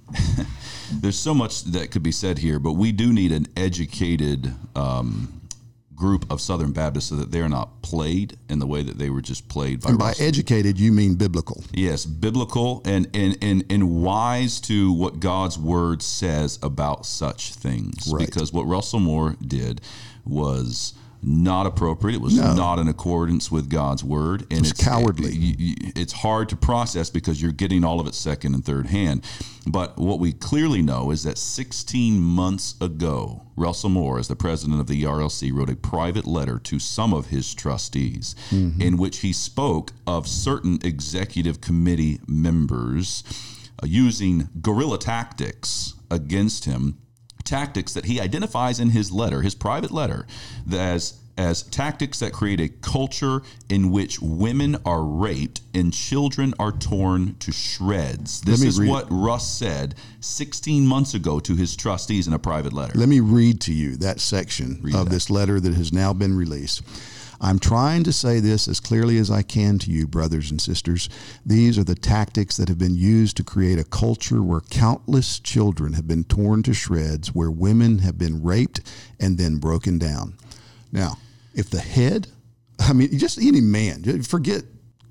[0.93, 5.41] there's so much that could be said here, but we do need an educated um,
[5.97, 9.23] group of Southern Baptists so that they're not played in the way that they were
[9.23, 10.27] just played by And by Russell.
[10.27, 11.65] educated, you mean biblical.
[11.73, 18.09] Yes, biblical and, and, and, and wise to what God's word says about such things.
[18.13, 18.27] Right.
[18.27, 19.81] Because what Russell Moore did
[20.25, 22.17] was not appropriate.
[22.17, 22.55] It was No.
[22.55, 25.39] not in accordance with God's word, and was cowardly.
[25.39, 28.87] y- y- it's hard to process because you're getting all of it second and third
[28.87, 29.23] hand.
[29.67, 34.79] But what we clearly know is that 16 months ago, Russell Moore, as the president
[34.81, 39.33] of the ERLC, wrote a private letter to some of his trustees in which he
[39.33, 43.25] spoke of certain executive committee members
[43.83, 46.97] uh, using guerrilla tactics against him
[47.47, 50.27] tactics that he identifies in his letter, his private letter,
[50.73, 56.73] as as tactics that create a culture in which women are raped and children are
[56.73, 58.41] torn to shreds.
[58.41, 62.73] This is read- what Russ said 16 months ago to his trustees in a private
[62.73, 62.99] letter.
[62.99, 65.11] Let me read to you that section Read of that.
[65.11, 66.83] this letter that has now been released.
[67.41, 71.09] I'm trying to say this as clearly as I can to you, brothers and sisters.
[71.45, 75.93] These are the tactics that have been used to create a culture where countless children
[75.93, 78.81] have been torn to shreds, where women have been raped
[79.21, 80.35] and then broken down.
[80.93, 81.19] Now,
[81.55, 82.29] if the head,
[82.79, 84.63] I mean, just any man, forget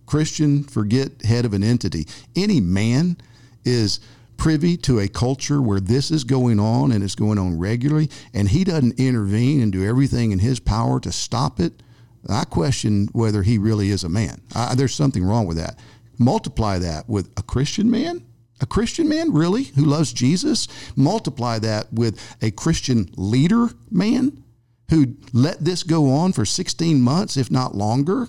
[0.06, 3.18] Christian, forget head of an entity, any man
[3.64, 4.00] is
[4.38, 8.50] privy to a culture where this is going on and it's going on regularly, and
[8.50, 11.82] he doesn't intervene and do everything in his power to stop it,
[12.30, 14.42] I question whether he really is a man.
[14.56, 15.80] I, there's something wrong with that.
[16.18, 18.26] Multiply that with a Christian man.
[18.62, 20.68] A Christian man, really, who loves Jesus?
[20.96, 24.44] Multiply that with a Christian leader man
[24.90, 28.28] who let this go on for 16 months, if not longer.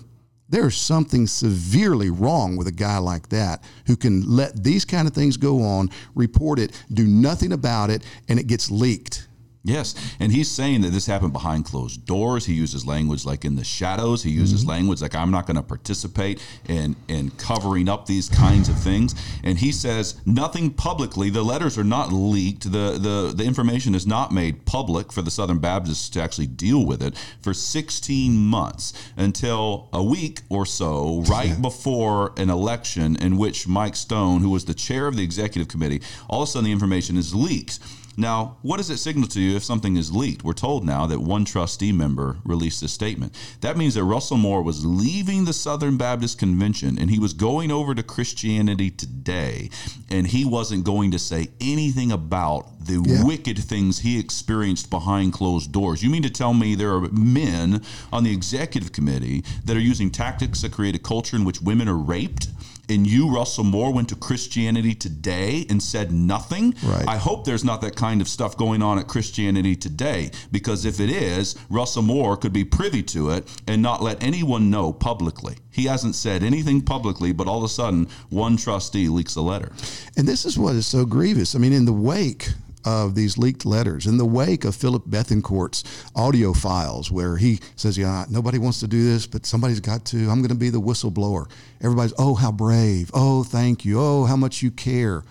[0.49, 5.13] There's something severely wrong with a guy like that who can let these kind of
[5.13, 9.26] things go on, report it, do nothing about it, and it gets leaked.
[9.67, 12.45] Yes, and he's saying that this happened behind closed doors.
[12.45, 14.23] He uses language like in the shadows.
[14.23, 14.69] He uses mm-hmm.
[14.69, 19.13] language like I'm not going to participate in in covering up these kinds of things.
[19.43, 21.29] And he says nothing publicly.
[21.29, 22.71] The letters are not leaked.
[22.71, 26.85] The the the information is not made public for the Southern Baptists to actually deal
[26.85, 33.35] with it for 16 months until a week or so right before an election in
[33.35, 36.65] which Mike Stone, who was the chair of the executive committee, all of a sudden
[36.65, 37.79] the information is leaked.
[38.19, 40.43] Now, what does it signal to you if something is leaked.
[40.43, 43.35] We're told now that one trustee member released a statement.
[43.61, 47.71] That means that Russell Moore was leaving the Southern Baptist Convention and he was going
[47.71, 49.69] over to Christianity Today,
[50.09, 53.23] and he wasn't going to say anything about the Yeah.
[53.23, 56.01] wicked things he experienced behind closed doors.
[56.01, 60.09] You mean to tell me there are men on the executive committee that are using
[60.09, 62.47] tactics to create a culture in which women are raped?
[62.89, 66.73] And you, Russell Moore, went to Christianity Today and said nothing?
[66.83, 67.07] Right.
[67.07, 70.99] I hope there's not that kind of stuff going on at Christianity Today, because if
[70.99, 75.57] it is, Russell Moore could be privy to it and not let anyone know publicly.
[75.69, 79.71] He hasn't said anything publicly, but all of a sudden, one trustee leaks a letter.
[80.15, 81.55] And this is what is so grievous.
[81.55, 82.49] I mean, in the wake
[82.85, 85.83] of these leaked letters, in the wake of Phillip Bethancourt's
[86.15, 90.17] audio files, where he says, "Yeah, nobody wants to do this, but somebody's got to.
[90.29, 91.49] I'm going to be the whistleblower."
[91.81, 93.11] Everybody's, "Oh, how brave!
[93.13, 93.99] Oh, thank you!
[93.99, 95.23] Oh, how much you care!"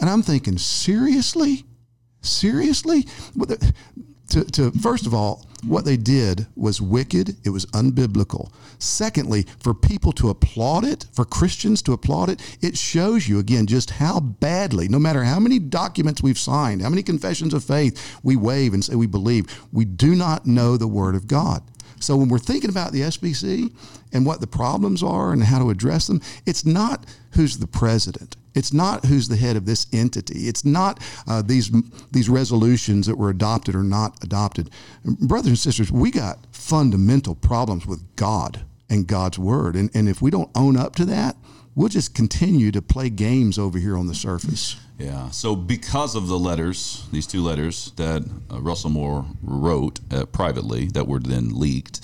[0.00, 1.64] And I'm thinking, seriously,
[2.20, 3.06] seriously,
[4.30, 7.36] to, to first of all, what they did was wicked.
[7.44, 8.52] It was unbiblical.
[8.78, 13.66] Secondly, for people to applaud it, for Christians to applaud it, it shows you again
[13.66, 18.18] just how badly, no matter how many documents we've signed, how many confessions of faith
[18.22, 21.62] we wave and say we believe, we do not know the Word of God.
[22.00, 23.72] So when we're thinking about the SBC
[24.12, 27.04] and what the problems are and how to address them, it's not
[27.38, 28.36] who's the president.
[28.52, 30.48] It's not who's the head of this entity.
[30.48, 31.70] It's not uh, these
[32.10, 34.70] these resolutions that were adopted or not adopted.
[35.04, 40.20] Brothers and sisters, we got fundamental problems with God and God's word, and and if
[40.20, 41.36] we don't own up to that,
[41.76, 44.74] we'll just continue to play games over here on the surface.
[44.98, 45.30] Yeah.
[45.30, 50.86] So, because of the letters, these two letters that uh, Russell Moore wrote uh, privately
[50.88, 52.00] that were then leaked,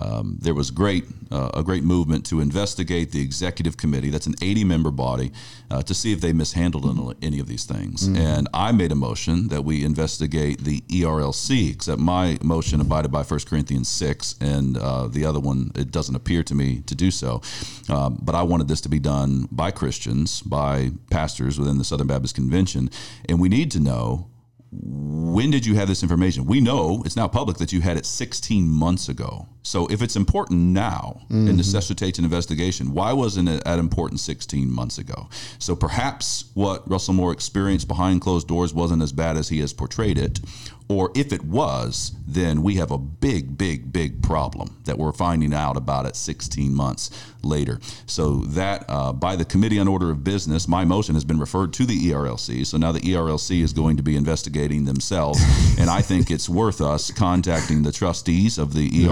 [0.00, 4.10] um, there was great uh, a great movement to investigate the executive committee.
[4.10, 5.32] That's an 80 member body
[5.70, 8.08] uh, to see if they mishandled any- of these things.
[8.08, 13.22] And I made a motion that we investigate the ERLC, except my motion abided by
[13.22, 17.12] 1 Corinthians 6, and uh, the other one it doesn't appear to me to do
[17.12, 17.42] so.
[17.88, 22.08] Um, but I wanted this to be done by Christians, by pastors within the Southern
[22.08, 22.90] Baptist Convention,
[23.28, 24.28] and we need to know
[24.70, 26.44] when did you have this information?
[26.44, 29.46] We know it's now public that you had it 16 months ago.
[29.68, 34.72] So if it's important now and necessitates an investigation, why wasn't it at important 16
[34.72, 35.28] months ago?
[35.58, 39.74] So perhaps what Russell Moore experienced behind closed doors wasn't as bad as he has
[39.74, 40.40] portrayed it.
[40.88, 45.52] Or if it was, then we have a big, big, big problem that we're finding
[45.52, 47.10] out about it 16 months
[47.42, 47.78] later.
[48.06, 51.74] So that uh, by the Committee on Order of Business, my motion has been referred
[51.74, 52.64] to the ERLC.
[52.64, 55.40] So now the ERLC is going to be investigating themselves,
[55.78, 59.04] and I think it's worth us contacting the trustees of the E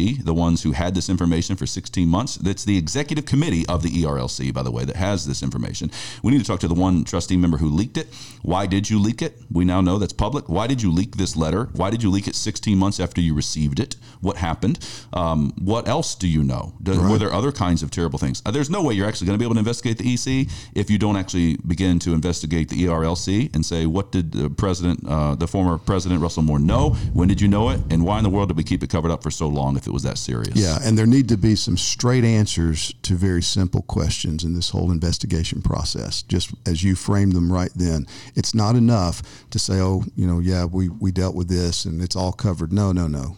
[0.00, 2.36] ERLC, the ones who had this information for 16 months.
[2.36, 5.90] That's the executive committee of the ERLC, by the way, that has this information.
[6.22, 8.08] We need to talk to the one trustee member who leaked it.
[8.42, 9.38] Why did you leak it?
[9.50, 10.48] We now know that's public.
[10.48, 11.68] Why did you leak this letter?
[11.72, 13.96] Why did you leak it 16 months after you received it?
[14.20, 14.78] What happened?
[15.12, 16.74] Um, what else do you know?
[16.82, 18.42] Do, Were there other kinds of terrible things?
[18.44, 20.90] Uh, there's no way you're actually going to be able to investigate the EC if
[20.90, 25.34] you don't actually begin to investigate the ERLC and say, what did the president, uh,
[25.34, 26.90] the former president Russell Moore, know?
[27.12, 27.80] When did you know it?
[27.90, 29.86] And why in the world did we keep it covered up for so long if
[29.86, 30.56] it was that serious?
[30.56, 34.70] Yeah, and there need to be some straight answers to very simple questions in this
[34.70, 36.22] whole investigation process.
[36.22, 40.38] Just as you framed them right then, it's not enough to say, "Oh, you know,
[40.38, 43.36] yeah, we we dealt with this and it's all covered." No, no, no.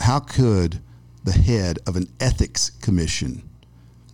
[0.00, 0.80] How could
[1.24, 3.42] the head of an ethics commission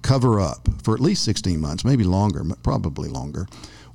[0.03, 3.47] cover up for at least 16 months, maybe longer, probably longer,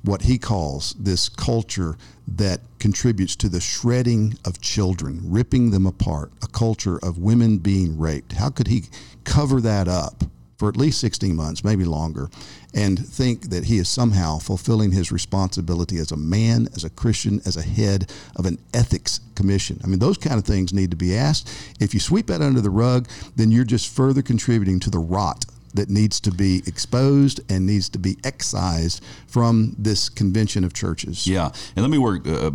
[0.02, 6.30] what he calls this culture that contributes to the shredding of children, ripping them apart,
[6.42, 8.32] a culture of women being raped.
[8.32, 8.84] How could he
[9.24, 10.24] cover that up
[10.58, 12.28] for at least 16 months, maybe longer,
[12.74, 17.40] and think that he is somehow fulfilling his responsibility as a man, as a Christian,
[17.46, 19.80] as a head of an ethics commission?
[19.84, 21.48] I mean, those kind of things need to be asked.
[21.80, 25.44] If you sweep that under the rug, then you're just further contributing to the rot
[25.74, 31.26] that needs to be exposed and needs to be excised from this convention of churches.
[31.26, 32.50] Yeah, and let me work uh,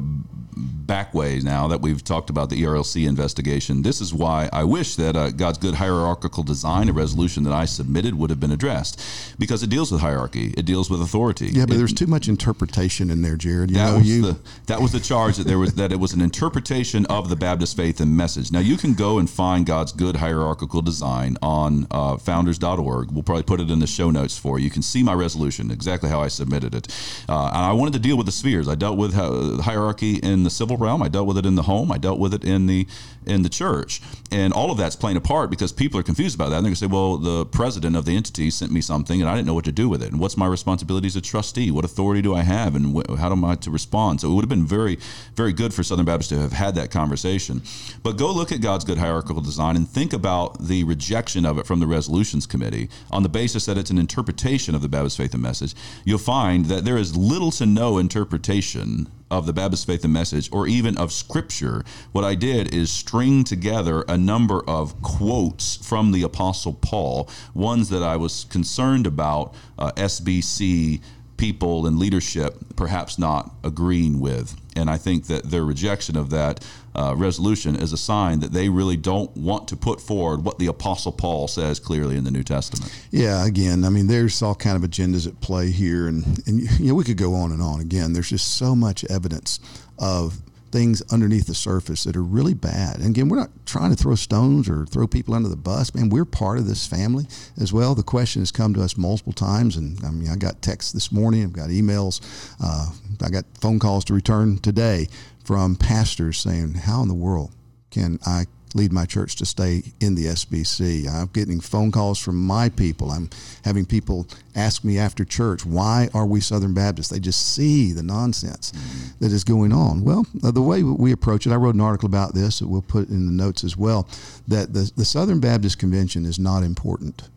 [0.55, 3.81] back ways now that we've talked about the ERLC investigation.
[3.81, 7.65] This is why I wish that uh, God's good hierarchical design, a resolution that I
[7.65, 9.01] submitted, would have been addressed,
[9.39, 11.47] because it deals with hierarchy, it deals with authority.
[11.47, 13.71] Yeah, but It- there's too much interpretation in there, Jared.
[13.71, 15.99] You that know, was you the that was the charge that there was that it
[15.99, 18.51] was an interpretation of the Baptist faith and message.
[18.51, 23.43] Now you can go and find God's good hierarchical design on uh, founders.org We'll probably
[23.43, 24.65] put it in the show notes for you.
[24.65, 26.87] You can see my resolution, exactly how I submitted it.
[27.27, 28.67] Uh, and I wanted to deal with the spheres.
[28.67, 31.01] I dealt with hierarchy in the civil realm.
[31.01, 31.91] I dealt with it in the home.
[31.91, 32.87] I dealt with it in the
[33.25, 34.01] in the church.
[34.31, 36.57] And all of that's playing a part because people are confused about that.
[36.57, 39.29] And they're going to say, well, the president of the entity sent me something and
[39.29, 40.11] I didn't know what to do with it.
[40.11, 41.71] And what's my responsibility as a trustee?
[41.71, 42.75] What authority do I have?
[42.75, 44.21] And wh- how am I to respond?
[44.21, 44.97] So it would have been very,
[45.35, 47.61] very good for Southern Baptists to have had that conversation.
[48.01, 51.65] But go look at God's good hierarchical design and think about the rejection of it
[51.65, 55.33] from the resolutions committee on the basis that it's an interpretation of the Baptist faith
[55.33, 55.75] and message.
[56.05, 59.07] You'll find that there is little to no interpretation
[59.37, 61.83] of the Baptist faith and message or even of scripture.
[62.11, 67.89] What I did is string together a number of quotes from the Apostle Paul, ones
[67.89, 71.01] that I was concerned about uh, SBC
[71.43, 74.55] people and leadership perhaps not agreeing with.
[74.77, 76.65] And I think that their rejection of that
[76.95, 80.67] uh, resolution is a sign that they really don't want to put forward what the
[80.67, 82.97] Apostle Paul says clearly in the New Testament.
[83.11, 86.87] Yeah, again, I mean, there's all kind of agendas at play here, and and you
[86.87, 87.81] know we could go on and on.
[87.81, 89.59] Again, there's just so much evidence
[89.99, 90.41] of
[90.73, 92.97] things underneath the surface that are really bad.
[92.97, 95.93] And again, we're not trying to throw stones or throw people under the bus.
[95.93, 97.27] Man, we're part of this family
[97.61, 97.93] as well.
[97.93, 101.11] The question has come to us multiple times, and I mean, I got texts this
[101.11, 102.19] morning, I've got emails,
[102.59, 102.89] uh,
[103.23, 105.07] I got phone calls to return today
[105.45, 107.51] from pastors saying, "How in the world
[107.91, 111.07] can I lead my church to stay in the SBC.
[111.07, 113.11] I'm getting phone calls from my people.
[113.11, 113.29] I'm
[113.63, 117.09] having people ask me after church, why are we Southern Baptists?
[117.09, 119.23] They just see the nonsense mm-hmm.
[119.23, 120.03] that is going on.
[120.03, 122.81] Well, uh, the way we approach it, I wrote an article about this that we'll
[122.81, 124.07] put in the notes as well,
[124.47, 127.29] that the, the Southern Baptist Convention is not important,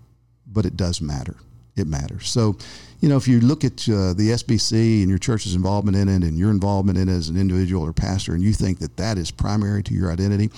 [0.47, 1.37] but it does matter.
[1.77, 2.29] It matters.
[2.31, 2.57] So,
[3.01, 6.27] you know, if you look at uh, the SBC and your church's involvement in it
[6.27, 9.19] and your involvement in it as an individual or pastor, and you think that that
[9.19, 10.51] is primary to your identity,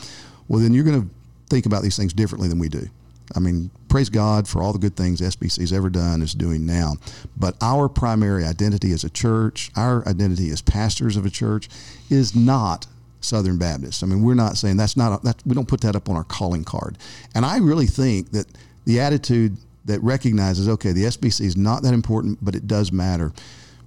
[0.49, 1.09] well, then you're going to
[1.49, 2.89] think about these things differently than we do.
[3.37, 6.95] I mean, praise God for all the good things SBC's ever done, is doing now.
[7.37, 11.69] But our primary identity as a church, our identity as pastors of a church,
[12.09, 12.87] is not
[13.21, 14.03] Southern Baptist.
[14.03, 16.25] I mean, we're not saying that's not that we don't put that up on our
[16.25, 16.97] calling card.
[17.35, 18.47] And I really think that
[18.85, 23.33] the attitude that recognizes, okay, the SBC is not that important, but it does matter,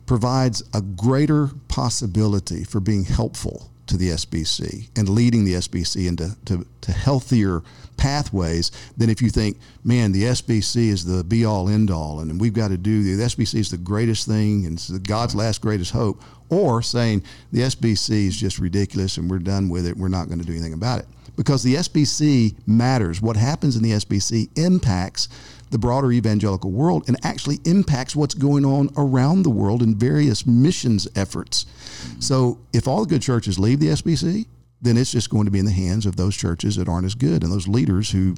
[0.06, 6.36] provides a greater possibility for being helpful to the SBC and leading the SBC into
[6.46, 7.62] to, to healthier
[7.98, 12.40] pathways than if you think, man, the SBC is the be all end all and
[12.40, 15.92] we've got to do the, SBC is the greatest thing and it's God's last greatest
[15.92, 20.28] hope, or saying the SBC is just ridiculous and we're done with it, we're not
[20.28, 21.06] going to do anything about it.
[21.36, 23.22] Because the SBC matters.
[23.22, 25.28] What happens in the SBC impacts
[25.72, 30.46] the broader evangelical world and actually impacts what's going on around the world in various
[30.46, 31.66] missions efforts.
[32.20, 34.46] So if all the good churches leave the SBC,
[34.82, 37.16] then it's just going to be in the hands of those churches that aren't as
[37.16, 38.36] good and those leaders who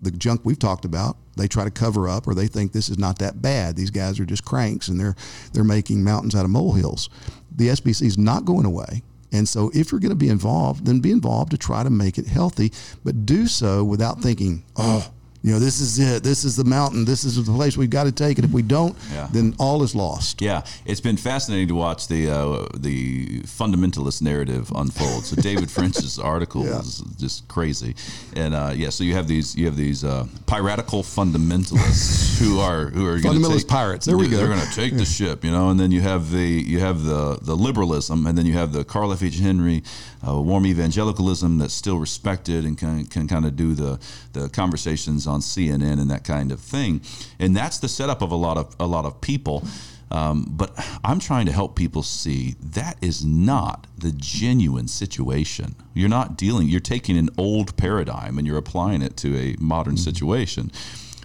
[0.00, 2.98] the junk we've talked about they try to cover up or they think this is
[2.98, 3.76] not that bad.
[3.76, 5.16] These guys are just cranks and they're
[5.52, 7.08] they're making mountains out of molehills.
[7.54, 9.02] The sbc is not going away.
[9.30, 12.18] And so if you're going to be involved then be involved to try to make
[12.18, 12.72] it healthy
[13.04, 15.12] but do so without thinking oh
[15.48, 16.22] you know, this is it.
[16.22, 17.06] This is the mountain.
[17.06, 18.44] This is the place we've got to take it.
[18.44, 19.28] If we don't, yeah.
[19.32, 20.42] then all is lost.
[20.42, 25.24] Yeah, it's been fascinating to watch the uh, the fundamentalist narrative unfold.
[25.24, 26.80] So David French's article yeah.
[26.80, 27.94] is just crazy,
[28.36, 32.90] and uh, yeah, so you have these you have these uh, piratical fundamentalists who are
[32.90, 34.04] who are fundamentalist take, pirates.
[34.04, 34.36] There we go.
[34.36, 37.04] They're going to take the ship, you know, and then you have the you have
[37.04, 39.22] the the liberalism, and then you have the Carl F.
[39.22, 39.38] H.
[39.38, 39.82] Henry
[40.26, 43.98] uh, warm evangelicalism that's still respected and can can kind of do the
[44.32, 47.00] the conversations on CNN and that kind of thing.
[47.38, 49.64] And that's the setup of a lot of a lot of people.
[50.10, 50.72] Um, but
[51.04, 55.74] I'm trying to help people see that is not the genuine situation.
[55.92, 56.68] You're not dealing.
[56.68, 60.04] You're taking an old paradigm and you're applying it to a modern mm-hmm.
[60.04, 60.72] situation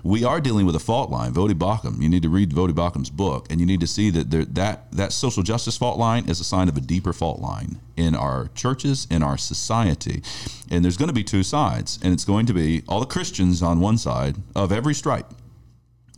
[0.04, 1.34] we are dealing with a fault line.
[1.34, 2.01] Voddie Baucham.
[2.01, 4.91] You need to read Voddie Baucham's book, and you need to see that there, that
[4.91, 8.49] that social justice fault line is a sign of a deeper fault line in our
[8.54, 10.22] churches, in our society.
[10.70, 13.64] And there's going to be two sides, and it's going to be all the Christians
[13.64, 15.34] on one side of every stripe,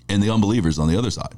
[0.07, 1.33] and the unbelievers on the other side.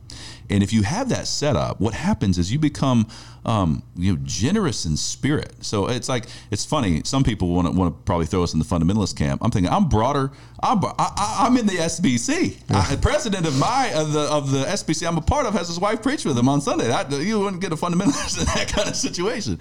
[0.49, 3.07] And if you have that set up, what happens is you become
[3.45, 5.53] um, you know generous in spirit.
[5.63, 7.01] So it's like it's funny.
[7.03, 9.41] Some people want to want to probably throw us in the fundamentalist camp.
[9.43, 10.31] I'm thinking I'm broader.
[10.61, 12.57] I'm I, am in the SBC.
[12.69, 12.85] Yeah.
[12.89, 15.79] I, president of my of the of the SBC I'm a part of has his
[15.79, 16.87] wife preach with him on Sunday.
[16.87, 19.59] That, you wouldn't get a fundamentalist in that kind of situation.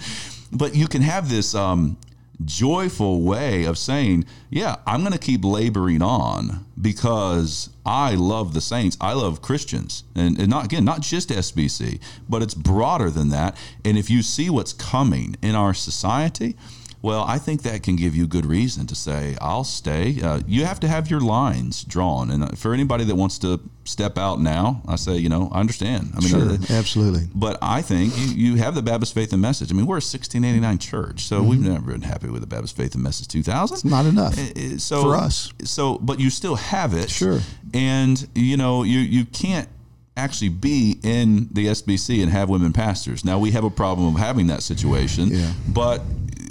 [0.52, 1.96] But you can have this um,
[2.44, 8.60] joyful way of saying, yeah, I'm going to keep laboring on because I love the
[8.60, 8.96] saints.
[9.00, 10.04] I love Christians.
[10.14, 13.56] And, and, not again, not just SBC, but it's broader than that.
[13.84, 16.56] And if you see what's coming in our society,
[17.06, 20.20] Well, I think that can give you good reason to say, I'll stay.
[20.20, 22.32] Uh, you have to have your lines drawn.
[22.32, 25.60] And uh, for anybody that wants to step out now, I say, you know, I
[25.60, 26.10] understand.
[26.16, 27.28] I mean, Sure, uh, absolutely.
[27.32, 29.70] but I think you, you have the Baptist Faith and Message.
[29.70, 32.94] I mean, we're a 1689 church, so we've never been happy with the Baptist Faith
[32.94, 33.54] and Message 2000.
[33.54, 33.74] Mm-hmm.
[33.74, 35.52] It's not enough uh, so for us.
[35.62, 37.08] So, but you still have it.
[37.08, 37.38] Sure.
[37.72, 39.68] And you know, you you can't
[40.16, 43.24] actually be in the SBC and have women pastors.
[43.24, 45.28] Now we have a problem of having that situation.
[45.28, 45.52] Yeah.
[45.68, 46.00] But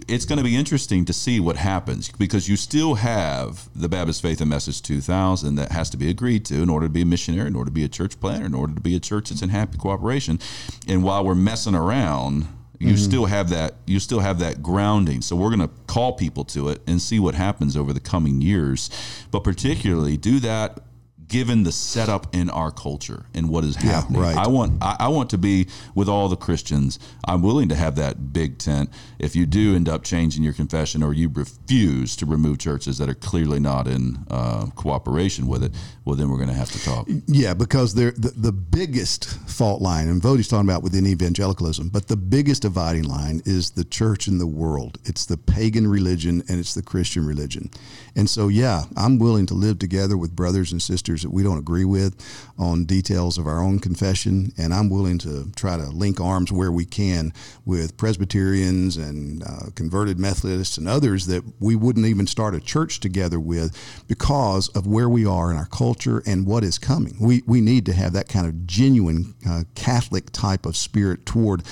[0.08, 4.22] it's going to be interesting to see what happens because you still have the Baptist
[4.22, 7.06] Faith and Message 2000 that has to be agreed to in order to be a
[7.06, 9.41] missionary, in order to be a church planter, in order to be a church that's
[9.41, 10.39] in happy cooperation.
[10.88, 12.47] And while we're messing around,
[12.80, 12.97] you mm-hmm.
[12.97, 15.22] still have that you still have that grounding.
[15.22, 18.41] So we're going to call people to it and see what happens over the coming
[18.41, 18.89] years.
[19.32, 20.80] But particularly do that
[21.28, 24.22] given the setup in our culture and what is happening.
[24.22, 24.36] right.
[24.36, 27.00] I want I, I want to be with all the Christians.
[27.28, 31.04] I'm willing to have that big tent if you do end up changing your confession
[31.04, 35.72] or you refuse to remove churches that are clearly not in uh, cooperation with it.
[36.04, 37.08] Well, then we're going to have to talk.
[37.28, 42.08] Yeah, because they're the, the biggest fault line, and Voddie's talking about within evangelicalism, but
[42.08, 45.00] the biggest dividing line is the church and the world.
[45.06, 47.70] It's the pagan religion and it's the Christian religion.
[48.16, 51.57] And so, yeah, I'm willing to live together with brothers and sisters that we don't
[51.57, 52.16] agree with
[52.57, 56.72] on details of our own confession, and I'm willing to try to link arms where
[56.72, 57.34] we can
[57.66, 62.99] with Presbyterians and uh, converted Methodists and others that we wouldn't even start a church
[62.99, 63.76] together with
[64.07, 67.16] because of where we are in our culture and what is coming.
[67.20, 71.63] We, we need to have that kind of genuine uh, Catholic type of spirit toward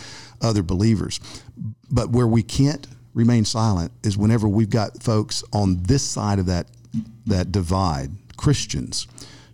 [0.42, 1.20] other believers.
[1.92, 6.48] But where we can't remain silent is whenever we've got folks on this side of
[6.48, 6.68] that
[7.26, 9.08] that divide, Christians,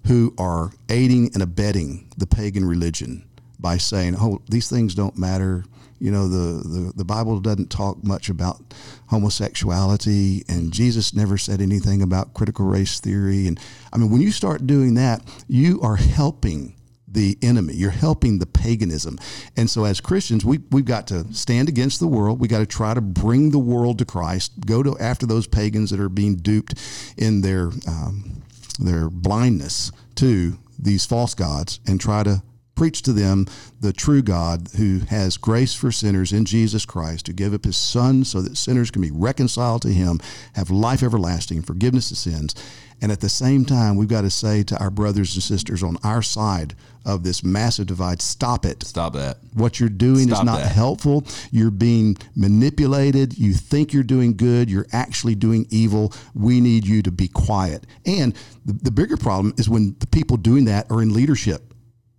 [0.08, 3.28] who are aiding and abetting the pagan religion
[3.60, 5.66] by saying, "Oh, these things don't matter."
[6.02, 8.74] You know, the, the, the Bible doesn't talk much about
[9.08, 13.48] homosexuality, and Jesus never said anything about critical race theory.
[13.48, 13.60] And
[13.92, 16.76] I mean, when you start doing that, you are helping
[17.12, 17.74] the enemy.
[17.74, 19.18] You're helping the paganism.
[19.58, 22.40] And so as Christians, we, we've got to stand against the world.
[22.40, 25.90] We got to try to bring the world to Christ, go to after those pagans
[25.90, 26.76] that are being duped
[27.18, 28.39] in their, um,
[28.80, 32.42] their blindness to these false gods and try to
[32.80, 33.46] preach to them
[33.82, 37.76] the true God who has grace for sinners in Jesus Christ, who gave up his
[37.76, 40.22] son so that sinners can be reconciled to him,
[40.54, 42.56] have life everlasting, forgiveness of sins.
[43.02, 45.98] And at the same time, we've got to say to our brothers and sisters on
[46.04, 46.76] our side
[47.06, 48.84] of this massive divide, stop it.
[48.84, 49.38] Stop that.
[49.54, 50.72] What you're doing Stop is not that.
[50.72, 51.26] helpful.
[51.52, 53.38] You're being manipulated.
[53.38, 54.70] You think you're doing good.
[54.70, 56.14] You're actually doing evil.
[56.34, 57.88] We need you to be quiet.
[58.06, 58.36] And
[58.66, 61.74] the, the bigger problem is when the people doing that are in leadership.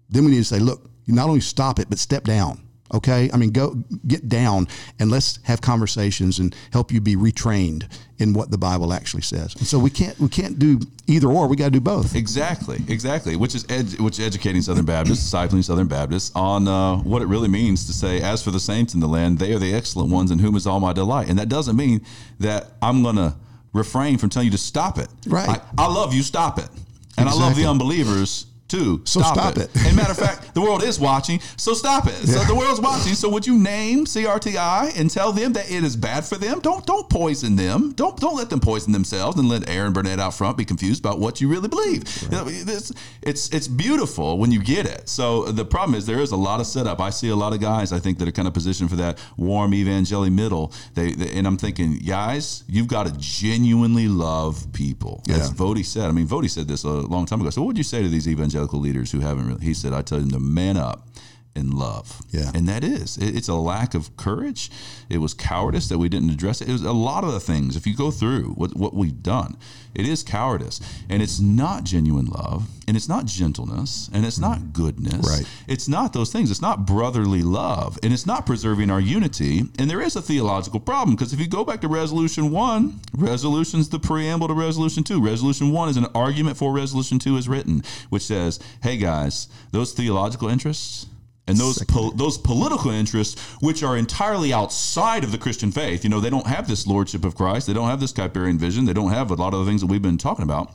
[0.09, 2.61] Then we need to say, look, you not only stop it, but step down.
[2.93, 3.30] Okay?
[3.32, 4.68] I mean, go get down
[4.99, 9.55] and let's have conversations and help you be retrained in what the Bible actually says.
[9.55, 11.49] And so we can't we can't do either or.
[11.49, 12.14] We got to do both.
[12.14, 13.36] Exactly, exactly.
[13.36, 17.26] Which is ed- which is educating Southern Baptists, discipling Southern Baptists on uh, what it
[17.26, 20.11] really means to say, "As for the saints in the land, they are the excellent
[20.11, 22.05] ones, in whom is all my delight." And that doesn't mean
[22.38, 23.34] that I'm going to
[23.72, 25.09] refrain from telling you to stop it.
[25.26, 25.49] Right.
[25.49, 26.22] I, I love you.
[26.22, 26.68] Stop it.
[27.16, 28.47] And I love the unbelievers.
[28.70, 29.02] Too.
[29.04, 29.68] So stop it.
[29.86, 32.14] And matter of fact, the world is watching, so stop it.
[32.28, 33.14] So the world's watching.
[33.14, 36.60] So would you name CRTI and tell them that it is bad for them?
[36.60, 37.92] Don't don't poison them.
[37.96, 41.18] Don't don't let them poison themselves and let Erin Burnett out front be confused about
[41.18, 42.04] what you really believe.
[42.22, 42.92] You know, this-
[43.22, 45.08] it's it's beautiful when you get it.
[45.08, 47.00] So the problem is there is a lot of setup.
[47.00, 49.18] I see a lot of guys I think that are kind of positioned for that
[49.36, 50.72] warm evangelical middle.
[50.94, 55.22] They, they and I'm thinking, guys, you've got to genuinely love people.
[55.28, 55.54] As Yeah.
[55.54, 56.04] Voddie said.
[56.04, 57.50] I mean, Voddie said this a long time ago.
[57.50, 59.64] So what would you say to these evangelical leaders who haven't really?
[59.64, 61.09] He said, I tell them to man up
[61.57, 62.22] and love.
[62.30, 62.51] Yeah.
[62.55, 64.70] And that is, it- it's a lack of courage.
[65.09, 66.68] It was cowardice that we didn't address it.
[66.68, 67.76] It was a lot of the things.
[67.76, 69.57] If you go through what, what we've done,
[69.94, 70.80] it is cowardice.
[71.09, 72.68] And it's not genuine love.
[72.86, 74.09] And it's not gentleness.
[74.12, 74.70] And it's not mm-hmm.
[74.70, 75.28] goodness.
[75.28, 75.46] Right.
[75.66, 76.51] It's not those things.
[76.51, 77.98] It's not brotherly love.
[78.03, 79.64] And it's not preserving our unity.
[79.78, 83.88] And there is a theological problem because if you go back to Resolution 1, Resolution's
[83.88, 85.20] the preamble to Resolution 2.
[85.24, 89.92] Resolution 1 is an argument for Resolution 2 is written, which says, hey guys, those
[89.92, 91.07] theological interests,
[91.51, 96.11] and those po- those political interests, which are entirely outside of the Christian faith, you
[96.11, 97.66] know, they don't have this lordship of Christ.
[97.66, 98.84] They don't have this Kuyperian vision.
[98.84, 100.72] They don't have a lot of the things that we've been talking about.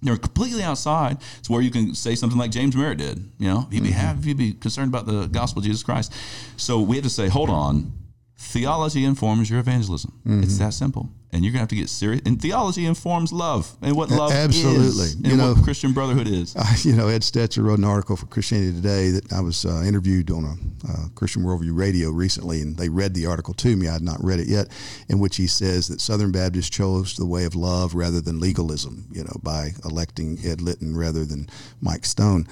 [0.00, 1.18] They're completely outside.
[1.38, 3.18] It's where you can say something like James Merritt did.
[3.38, 3.98] You know, you be mm-hmm.
[3.98, 6.12] have, if you be concerned about the gospel of Jesus Christ.
[6.56, 7.92] So we have to say, hold on,
[8.38, 10.12] theology informs your evangelism.
[10.20, 10.44] Mm-hmm.
[10.44, 11.10] It's that simple.
[11.30, 12.22] And you're going to have to get serious.
[12.24, 14.86] And theology informs love and what love absolutely.
[14.86, 15.14] is.
[15.16, 16.54] And You know- what Christian brotherhood is.
[16.56, 19.82] Uh, you know, Ed Stetzer wrote an article for Christianity Today that I was uh,
[19.86, 23.88] interviewed on a uh, Christian Worldview radio recently, and they read the article to me.
[23.88, 24.68] I had not read it yet,
[25.08, 29.06] in which he says that Southern Baptists chose the way of love rather than legalism,
[29.12, 31.48] you know, by electing Ed Litton rather than
[31.82, 32.46] Mike Stone.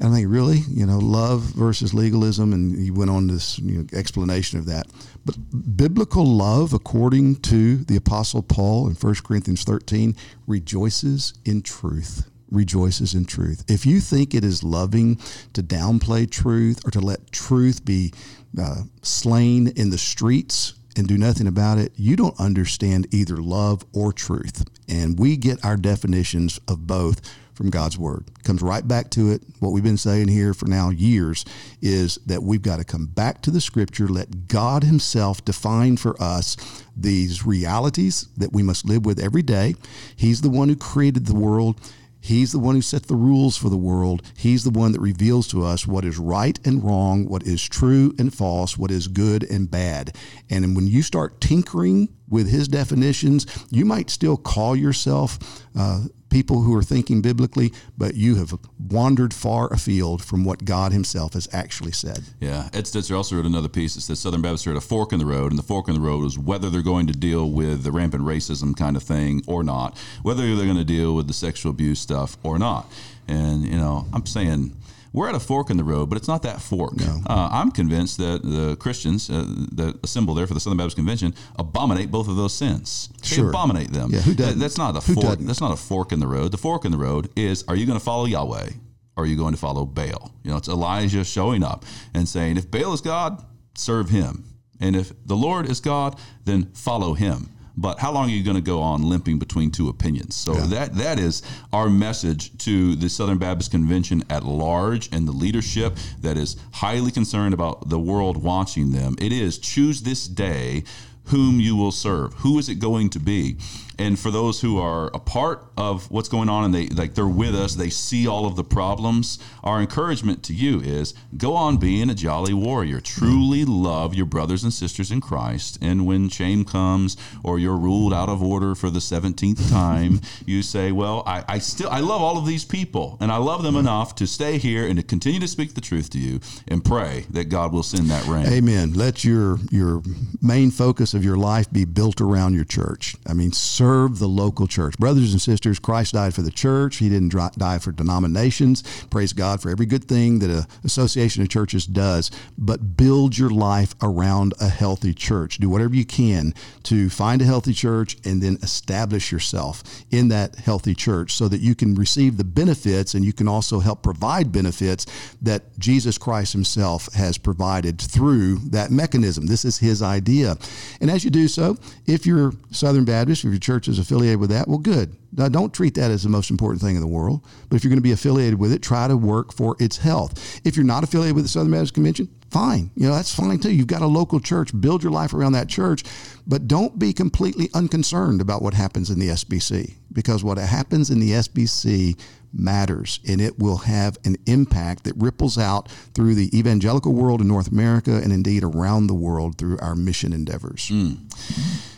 [0.00, 3.78] And I think, really, you know, love versus legalism, and he went on this you
[3.78, 4.86] know, explanation of that.
[5.24, 5.36] But
[5.76, 10.16] biblical love, according to the Apostle Paul in 1 Corinthians 13,
[10.46, 13.64] rejoices in truth rejoices in truth.
[13.68, 15.16] If you think it is loving
[15.54, 18.12] to downplay truth or to let truth be
[18.58, 23.84] uh, slain in the streets and do nothing about it, you don't understand either love
[23.92, 24.64] or truth.
[24.88, 27.20] And we get our definitions of both
[27.54, 28.24] from God's word.
[28.42, 29.42] Comes right back to it.
[29.60, 31.44] What we've been saying here for now years
[31.80, 36.20] is that we've got to come back to the scripture, let God himself define for
[36.20, 36.56] us
[36.96, 39.74] these realities that we must live with every day.
[40.16, 41.80] He's the one who created the world.
[42.20, 44.22] He's the one who set the rules for the world.
[44.34, 48.14] He's the one that reveals to us what is right and wrong, what is true
[48.18, 50.16] and false, what is good and bad.
[50.48, 55.38] And when you start tinkering with his definitions, you might still call yourself
[55.76, 56.04] uh,
[56.34, 58.58] people who are thinking biblically, but you have
[58.90, 62.24] wandered far afield from what God himself has actually said.
[62.40, 65.12] Yeah, Ed Stetzer also wrote another piece that says Southern Baptists are at a fork
[65.12, 67.48] in the road, and the fork in the road is whether they're going to deal
[67.50, 71.28] with the rampant racism kind of thing or not, whether they're going to deal with
[71.28, 72.90] the sexual abuse stuff or not.
[73.28, 74.74] And you know, I'm saying
[75.14, 76.92] we're at a fork in the road, but it's not that fork.
[77.00, 81.34] Uh, I'm convinced that the Christians uh, that assemble there for the Southern Baptist Convention
[81.56, 83.08] abominate both of those sins.
[83.22, 83.48] They Sure.
[83.48, 84.10] abominate them.
[84.12, 84.58] Yeah, who doesn't?
[84.58, 85.26] that's not a Who fork.
[85.26, 85.46] doesn't?
[85.46, 86.50] That's not a fork in the road.
[86.52, 88.70] The fork in the road is: Are you going to follow Yahweh?
[89.16, 90.32] Or are you going to follow Baal?
[90.42, 91.84] You know, it's Elijah showing up
[92.14, 93.40] and saying, if Baal is God,
[93.76, 94.42] serve him.
[94.80, 97.48] And if the Lord is God, then follow him.
[97.76, 100.36] But how long are you going to go on limping between two opinions?
[100.36, 105.32] So that that is our message to the Southern Baptist Convention at large and the
[105.32, 109.16] leadership that is highly concerned about the world watching them.
[109.18, 110.84] It is choose this day
[111.24, 112.34] whom you will serve.
[112.34, 113.56] Who is it going to be?
[113.98, 117.26] And for those who are a part of what's going on and they like they're
[117.26, 119.38] with us, they see all of the problems.
[119.62, 123.00] Our encouragement to you is go on being a jolly warrior.
[123.00, 125.78] Truly love your brothers and sisters in Christ.
[125.80, 130.62] And when shame comes or you're ruled out of order for the 17th time, you
[130.62, 133.76] say, Well, I, I still I love all of these people and I love them
[133.76, 137.26] enough to stay here and to continue to speak the truth to you and pray
[137.30, 138.46] that God will send that rain.
[138.46, 138.92] Amen.
[138.92, 140.02] Let your your
[140.42, 143.16] main focus of your life be built around your church.
[143.26, 143.52] I mean,
[143.84, 144.96] serve the local church.
[144.96, 146.96] Brothers and sisters, Christ died for the church.
[146.96, 148.82] He didn't die for denominations.
[149.10, 152.30] Praise God for every good thing that an association of churches does.
[152.56, 155.58] But build your life around a healthy church.
[155.58, 156.54] Do whatever you can
[156.84, 161.60] to find a healthy church and then establish yourself in that healthy church so that
[161.60, 165.04] you can receive the benefits and you can also help provide benefits
[165.42, 169.44] that Jesus Christ himself has provided through that mechanism.
[169.44, 170.56] This is his idea.
[171.02, 171.76] And as you do so,
[172.06, 175.16] if you're Southern Baptist, if your church is affiliated with that, well, good.
[175.32, 177.44] Now, don't treat that as the most important thing in the world.
[177.68, 180.60] But if you're going to be affiliated with it, try to work for its health.
[180.64, 182.92] If you're not affiliated with the Southern Baptist Convention, fine.
[182.94, 183.72] You know, that's fine too.
[183.72, 184.70] You've got a local church.
[184.80, 186.04] Build your life around that church.
[186.46, 191.18] But don't be completely unconcerned about what happens in the SBC because what happens in
[191.18, 192.16] the SBC
[192.52, 197.48] matters and it will have an impact that ripples out through the evangelical world in
[197.48, 200.88] North America and indeed around the world through our mission endeavors.
[200.88, 201.14] Hmm.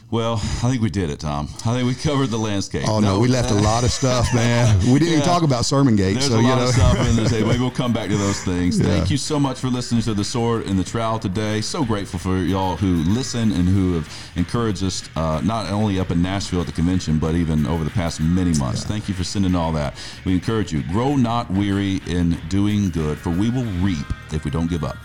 [0.09, 1.49] Well, I think we did it, Tom.
[1.65, 2.85] I think we covered the landscape.
[2.87, 4.79] Oh no, we left a lot of stuff, man.
[4.87, 6.65] We didn't even talk about Sermon Gate, There's so a you lot know.
[6.65, 7.45] of stuff in there.
[7.47, 8.79] Maybe we'll come back to those things.
[8.79, 8.87] Yeah.
[8.87, 11.61] Thank you so much for listening to the Sword and the Trowel today.
[11.61, 16.13] So grateful for y'all who listen and who have encouraged us, uh, not only up
[16.13, 18.85] in Nashville at the convention, but even over the past many months.
[18.85, 19.97] Thank you for sending all that.
[20.25, 24.53] We encourage you, grow not weary in doing good, for we will reap if we
[24.53, 24.97] don't give up.